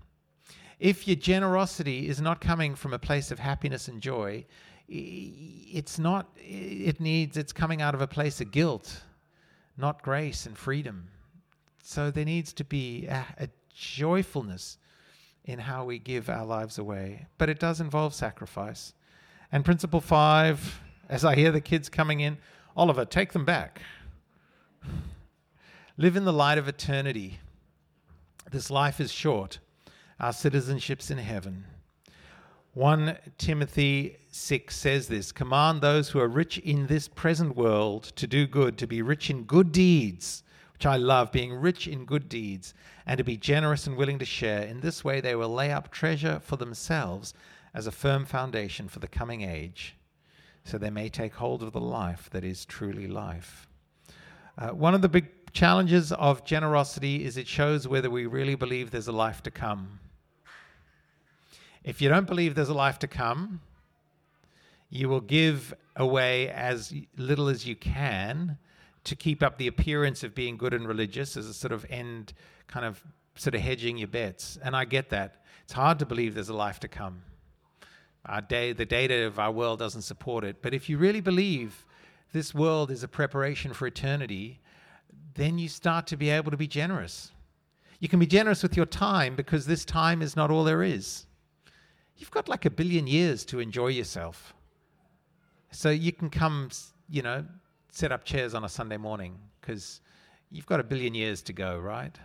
If 0.79 1.07
your 1.07 1.15
generosity 1.15 2.07
is 2.07 2.21
not 2.21 2.41
coming 2.41 2.75
from 2.75 2.93
a 2.93 2.99
place 2.99 3.31
of 3.31 3.39
happiness 3.39 3.87
and 3.87 4.01
joy, 4.01 4.45
it's 4.87 5.99
not, 5.99 6.29
it 6.37 6.99
needs, 6.99 7.35
it's 7.37 7.53
coming 7.53 7.81
out 7.81 7.95
of 7.95 8.01
a 8.01 8.07
place 8.07 8.41
of 8.41 8.51
guilt, 8.51 9.01
not 9.77 10.01
grace 10.01 10.45
and 10.45 10.57
freedom. 10.57 11.09
So 11.89 12.11
there 12.11 12.25
needs 12.25 12.51
to 12.51 12.65
be 12.65 13.05
a, 13.05 13.25
a 13.39 13.47
joyfulness 13.73 14.77
in 15.45 15.57
how 15.57 15.85
we 15.85 15.99
give 15.99 16.29
our 16.29 16.45
lives 16.45 16.77
away. 16.77 17.27
But 17.37 17.47
it 17.47 17.61
does 17.61 17.79
involve 17.79 18.13
sacrifice. 18.13 18.93
And 19.53 19.63
principle 19.63 20.01
five, 20.01 20.81
as 21.07 21.23
I 21.23 21.35
hear 21.35 21.49
the 21.49 21.61
kids 21.61 21.87
coming 21.87 22.19
in, 22.19 22.39
Oliver, 22.75 23.05
take 23.05 23.31
them 23.31 23.45
back. 23.45 23.81
Live 25.95 26.17
in 26.17 26.25
the 26.25 26.33
light 26.33 26.57
of 26.57 26.67
eternity. 26.67 27.39
This 28.51 28.69
life 28.69 28.99
is 28.99 29.09
short. 29.09 29.59
Our 30.19 30.33
citizenship's 30.33 31.09
in 31.09 31.19
heaven. 31.19 31.63
1 32.73 33.17
Timothy 33.37 34.17
6 34.29 34.75
says 34.75 35.07
this 35.07 35.31
Command 35.31 35.79
those 35.79 36.09
who 36.09 36.19
are 36.19 36.27
rich 36.27 36.57
in 36.57 36.87
this 36.87 37.07
present 37.07 37.55
world 37.55 38.03
to 38.17 38.27
do 38.27 38.45
good, 38.45 38.77
to 38.77 38.87
be 38.87 39.01
rich 39.01 39.29
in 39.29 39.43
good 39.43 39.71
deeds, 39.71 40.43
which 40.77 40.85
I 40.85 40.97
love, 40.97 41.31
being 41.31 41.55
rich 41.55 41.87
in 41.87 42.05
good 42.05 42.29
deeds, 42.29 42.75
and 43.07 43.17
to 43.17 43.23
be 43.23 43.35
generous 43.35 43.87
and 43.87 43.97
willing 43.97 44.19
to 44.19 44.25
share. 44.25 44.61
In 44.61 44.79
this 44.79 45.03
way, 45.03 45.19
they 45.19 45.33
will 45.33 45.49
lay 45.49 45.71
up 45.71 45.89
treasure 45.89 46.39
for 46.39 46.55
themselves 46.55 47.33
as 47.73 47.87
a 47.87 47.91
firm 47.91 48.25
foundation 48.25 48.87
for 48.87 48.99
the 48.99 49.07
coming 49.07 49.41
age, 49.41 49.95
so 50.63 50.77
they 50.77 50.91
may 50.91 51.09
take 51.09 51.33
hold 51.33 51.63
of 51.63 51.71
the 51.71 51.81
life 51.81 52.29
that 52.29 52.43
is 52.43 52.63
truly 52.63 53.07
life. 53.07 53.67
Uh, 54.55 54.69
one 54.69 54.93
of 54.93 55.01
the 55.01 55.09
big 55.09 55.25
challenges 55.51 56.11
of 56.11 56.45
generosity 56.45 57.25
is 57.25 57.37
it 57.37 57.47
shows 57.47 57.87
whether 57.87 58.11
we 58.11 58.27
really 58.27 58.53
believe 58.53 58.91
there's 58.91 59.07
a 59.07 59.11
life 59.11 59.41
to 59.41 59.49
come. 59.49 59.99
If 61.83 62.03
you 62.03 62.09
don't 62.09 62.27
believe 62.27 62.53
there's 62.53 62.69
a 62.69 62.75
life 62.75 62.99
to 62.99 63.07
come, 63.07 63.61
you 64.91 65.09
will 65.09 65.21
give 65.21 65.73
away 65.95 66.49
as 66.49 66.93
little 67.17 67.47
as 67.47 67.65
you 67.65 67.75
can 67.75 68.59
to 69.07 69.15
keep 69.15 69.41
up 69.41 69.57
the 69.57 69.67
appearance 69.67 70.23
of 70.23 70.35
being 70.35 70.57
good 70.57 70.73
and 70.73 70.87
religious 70.87 71.37
as 71.37 71.47
a 71.47 71.53
sort 71.53 71.71
of 71.71 71.85
end, 71.89 72.33
kind 72.67 72.85
of 72.85 73.03
sort 73.35 73.55
of 73.55 73.61
hedging 73.61 73.97
your 73.97 74.07
bets. 74.07 74.57
And 74.61 74.75
I 74.75 74.85
get 74.85 75.09
that. 75.09 75.43
It's 75.63 75.73
hard 75.73 75.99
to 75.99 76.05
believe 76.05 76.33
there's 76.35 76.49
a 76.49 76.53
life 76.53 76.79
to 76.81 76.87
come. 76.87 77.21
Our 78.25 78.41
day, 78.41 78.73
the 78.73 78.85
data 78.85 79.25
of 79.25 79.39
our 79.39 79.51
world 79.51 79.79
doesn't 79.79 80.01
support 80.01 80.43
it. 80.43 80.61
But 80.61 80.73
if 80.73 80.89
you 80.89 80.97
really 80.97 81.21
believe 81.21 81.85
this 82.33 82.53
world 82.53 82.91
is 82.91 83.03
a 83.03 83.07
preparation 83.07 83.73
for 83.73 83.87
eternity, 83.87 84.59
then 85.35 85.57
you 85.57 85.69
start 85.69 86.07
to 86.07 86.17
be 86.17 86.29
able 86.29 86.51
to 86.51 86.57
be 86.57 86.67
generous. 86.67 87.31
You 87.99 88.09
can 88.09 88.19
be 88.19 88.27
generous 88.27 88.61
with 88.61 88.75
your 88.75 88.85
time 88.85 89.35
because 89.35 89.65
this 89.65 89.85
time 89.85 90.21
is 90.21 90.35
not 90.35 90.51
all 90.51 90.63
there 90.63 90.83
is. 90.83 91.25
You've 92.17 92.31
got 92.31 92.49
like 92.49 92.65
a 92.65 92.69
billion 92.69 93.07
years 93.07 93.45
to 93.45 93.59
enjoy 93.59 93.87
yourself. 93.87 94.53
So 95.71 95.89
you 95.89 96.11
can 96.11 96.29
come, 96.29 96.69
you 97.09 97.21
know, 97.21 97.45
set 97.91 98.11
up 98.11 98.23
chairs 98.23 98.53
on 98.53 98.63
a 98.63 98.69
Sunday 98.69 98.97
morning 98.97 99.37
because 99.59 100.01
you've 100.51 100.65
got 100.65 100.79
a 100.79 100.83
billion 100.83 101.13
years 101.13 101.41
to 101.43 101.53
go, 101.53 101.77
right? 101.77 102.17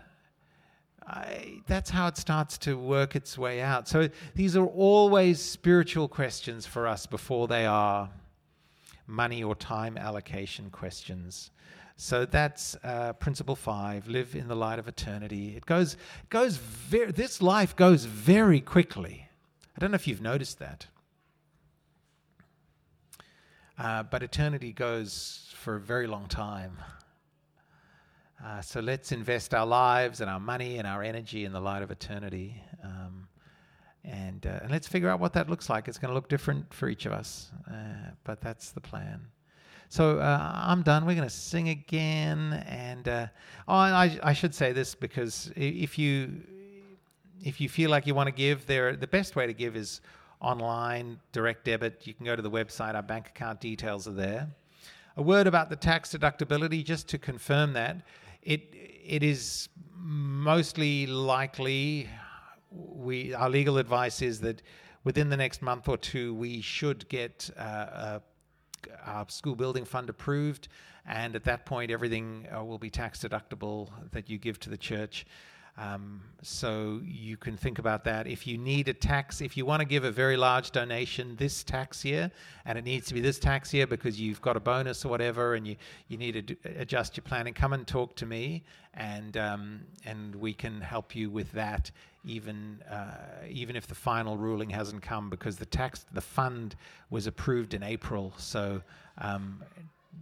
I, 1.07 1.63
that's 1.67 1.91
how 1.91 2.07
it 2.07 2.17
starts 2.17 2.59
to 2.59 2.79
work 2.79 3.17
its 3.17 3.37
way 3.37 3.61
out. 3.61 3.89
So 3.89 4.09
these 4.35 4.57
are 4.57 4.67
always 4.67 5.41
spiritual 5.41 6.09
questions 6.09 6.67
for 6.67 6.87
us 6.87 7.07
before 7.07 7.49
they 7.49 7.67
are 7.67 8.09
money 9.07 9.43
or 9.43 9.57
time 9.57 9.99
allocation 9.99 10.71
questions. 10.71 11.51
So 11.97 12.25
that's 12.25 12.77
uh, 12.85 13.13
principle 13.15 13.57
five: 13.57 14.09
live 14.09 14.35
in 14.35 14.49
the 14.49 14.57
light 14.57 14.79
of 14.79 14.89
eternity. 14.89 15.57
It 15.57 15.67
goes, 15.67 15.97
goes. 16.31 16.57
Very, 16.57 17.13
this 17.13 17.43
life 17.43 17.77
goes 17.77 18.05
very 18.05 18.61
quickly. 18.61 19.29
I 19.77 19.81
don't 19.81 19.91
know 19.91 19.97
if 19.97 20.07
you've 20.07 20.23
noticed 20.23 20.59
that. 20.59 20.87
Uh, 23.79 24.03
but 24.03 24.23
eternity 24.23 24.73
goes 24.73 25.53
for 25.57 25.77
a 25.77 25.81
very 25.81 26.07
long 26.07 26.27
time. 26.27 26.77
Uh, 28.45 28.61
so 28.61 28.81
let's 28.81 29.13
invest 29.13 29.55
our 29.55 29.67
lives 29.67 30.21
and 30.21 30.29
our 30.29 30.41
money 30.41 30.79
and 30.79 30.87
our 30.87 31.03
energy 31.03 31.45
in 31.45 31.53
the 31.53 31.61
light 31.61 31.83
of 31.83 31.91
eternity. 31.91 32.61
Um, 32.83 33.29
and, 34.05 34.45
uh, 34.47 34.61
and 34.63 34.71
let's 34.71 34.89
figure 34.89 35.09
out 35.09 35.21
what 35.21 35.33
that 35.35 35.49
looks 35.49 35.71
like. 35.71 35.87
It's 35.87 35.99
going 35.99 36.11
to 36.11 36.15
look 36.15 36.29
different 36.29 36.75
for 36.75 36.89
each 36.89 37.07
of 37.07 37.13
us, 37.13 37.53
uh, 37.71 38.11
but 38.25 38.41
that's 38.41 38.73
the 38.73 38.81
plan. 38.81 39.21
So 39.89 40.19
uh, 40.19 40.53
I'm 40.55 40.83
done. 40.83 41.07
We're 41.07 41.15
going 41.15 41.29
to 41.29 41.35
sing 41.35 41.69
again, 41.69 42.65
and 42.67 43.07
uh, 43.07 43.27
oh, 43.69 43.75
I, 43.75 44.19
I 44.23 44.33
should 44.33 44.55
say 44.55 44.73
this 44.73 44.95
because 44.95 45.53
if 45.55 45.99
you 45.99 46.41
if 47.45 47.61
you 47.61 47.69
feel 47.69 47.91
like 47.91 48.07
you 48.07 48.15
want 48.15 48.29
to 48.29 48.33
give, 48.33 48.67
there 48.67 48.97
the 48.97 49.07
best 49.07 49.37
way 49.37 49.47
to 49.47 49.53
give 49.53 49.77
is 49.77 50.01
online, 50.43 51.19
direct 51.31 51.65
debit. 51.65 52.07
You 52.07 52.15
can 52.15 52.27
go 52.27 52.37
to 52.37 52.43
the 52.43 52.51
website, 52.51 52.95
our 52.95 53.03
bank 53.03 53.29
account 53.29 53.61
details 53.61 54.07
are 54.09 54.13
there. 54.13 54.49
A 55.17 55.23
word 55.23 55.47
about 55.47 55.71
the 55.71 55.77
tax 55.77 56.13
deductibility, 56.15 56.85
just 56.85 57.09
to 57.09 57.19
confirm 57.19 57.75
that. 57.75 58.03
It, 58.43 58.75
it 59.05 59.23
is 59.23 59.69
mostly 59.95 61.07
likely, 61.07 62.09
we, 62.71 63.33
our 63.35 63.49
legal 63.49 63.79
advice 63.79 64.21
is 64.21 64.41
that 64.41 64.63
within 65.05 65.29
the 65.29 65.37
next 65.37 65.63
month 65.63 65.89
or 65.89 65.97
two, 65.97 66.35
we 66.35 66.61
should 66.61 67.09
get 67.09 67.51
uh, 67.57 67.61
uh, 67.61 68.19
our 69.05 69.27
school 69.29 69.55
building 69.55 69.85
fund 69.85 70.09
approved. 70.11 70.69
And 71.07 71.35
at 71.37 71.45
that 71.45 71.67
point, 71.67 71.91
everything 71.91 72.47
uh, 72.55 72.65
will 72.65 72.79
be 72.79 72.91
tax 72.91 73.21
deductible 73.21 73.91
that 74.13 74.31
you 74.31 74.39
give 74.39 74.59
to 74.61 74.71
the 74.71 74.77
church. 74.77 75.27
Um, 75.79 76.21
so 76.43 77.01
you 77.03 77.39
can 77.39 77.57
think 77.57 77.79
about 77.79 78.05
that. 78.05 78.27
If 78.27 78.47
you 78.47 78.59
need 78.59 78.89
a 78.89 78.93
tax, 78.93 79.41
if 79.41 79.57
you 79.57 79.65
want 79.65 79.81
to 79.81 79.87
give 79.87 80.05
a 80.05 80.11
very 80.11 80.37
large 80.37 80.71
donation 80.71 81.35
this 81.37 81.65
tax 81.65 82.05
year, 82.05 82.31
and 82.67 82.77
it 82.77 82.85
needs 82.85 83.07
to 83.07 83.15
be 83.15 83.21
this 83.21 83.39
tax 83.39 83.73
year 83.73 83.87
because 83.87 84.21
you've 84.21 84.43
got 84.43 84.57
a 84.57 84.61
bonus 84.61 85.05
or 85.05 85.09
whatever, 85.09 85.55
and 85.55 85.67
you, 85.67 85.77
you 86.09 86.19
need 86.19 86.33
to 86.33 86.43
do, 86.43 86.57
adjust 86.77 87.17
your 87.17 87.23
planning, 87.23 87.55
come 87.55 87.73
and 87.73 87.87
talk 87.87 88.15
to 88.17 88.27
me, 88.27 88.63
and 88.95 89.39
um, 89.39 89.81
and 90.05 90.35
we 90.35 90.53
can 90.53 90.81
help 90.81 91.17
you 91.17 91.31
with 91.31 91.51
that. 91.53 91.91
Even 92.25 92.83
uh, 92.91 93.47
even 93.49 93.75
if 93.75 93.87
the 93.87 93.95
final 93.95 94.37
ruling 94.37 94.69
hasn't 94.69 95.03
come, 95.03 95.31
because 95.31 95.57
the 95.57 95.67
tax 95.67 96.05
the 96.13 96.21
fund 96.21 96.77
was 97.09 97.27
approved 97.27 97.73
in 97.73 97.83
April, 97.83 98.35
so 98.37 98.83
um, 99.19 99.63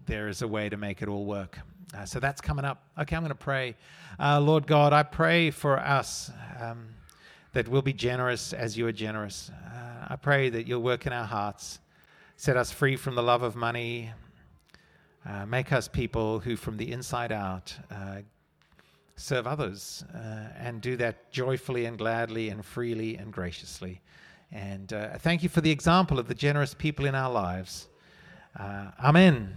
there 0.07 0.29
is 0.29 0.42
a 0.42 0.48
way 0.48 0.68
to 0.68 0.76
make 0.76 1.03
it 1.03 1.09
all 1.09 1.24
work. 1.24 1.59
Uh, 1.96 2.05
so 2.05 2.20
that's 2.20 2.40
coming 2.40 2.64
up. 2.64 2.85
Okay, 2.98 3.16
I'm 3.16 3.22
going 3.22 3.31
to 3.31 3.35
pray. 3.35 3.74
Uh, 4.18 4.40
Lord 4.40 4.66
God, 4.66 4.92
I 4.92 5.03
pray 5.03 5.50
for 5.50 5.79
us 5.79 6.31
um, 6.61 6.88
that 7.53 7.66
we'll 7.68 7.83
be 7.83 7.92
generous 7.92 8.53
as 8.53 8.79
you 8.79 8.87
are 8.87 8.92
generous. 8.92 9.50
Uh, 9.50 10.07
I 10.11 10.16
pray 10.16 10.50
that 10.50 10.68
you'll 10.68 10.83
work 10.83 11.07
in 11.07 11.12
our 11.12 11.24
hearts, 11.24 11.81
set 12.37 12.57
us 12.57 12.70
free 12.70 12.96
from 12.96 13.16
the 13.16 13.22
love 13.22 13.42
of 13.42 13.57
money, 13.57 14.12
uh, 15.26 15.46
make 15.46 15.72
us 15.72 15.88
people 15.88 16.38
who, 16.38 16.55
from 16.55 16.76
the 16.76 16.92
inside 16.92 17.33
out, 17.33 17.74
uh, 17.90 18.18
serve 19.16 19.46
others 19.46 20.05
uh, 20.14 20.18
and 20.59 20.81
do 20.81 20.96
that 20.96 21.31
joyfully 21.33 21.87
and 21.87 21.98
gladly 21.98 22.50
and 22.50 22.64
freely 22.64 23.16
and 23.16 23.33
graciously. 23.33 24.00
And 24.53 24.92
thank 25.18 25.44
you 25.44 25.48
for 25.48 25.61
the 25.61 25.70
example 25.70 26.18
of 26.18 26.26
the 26.26 26.35
generous 26.35 26.74
people 26.74 27.07
in 27.07 27.14
our 27.14 27.31
lives. 27.31 27.87
amen. 28.59 29.57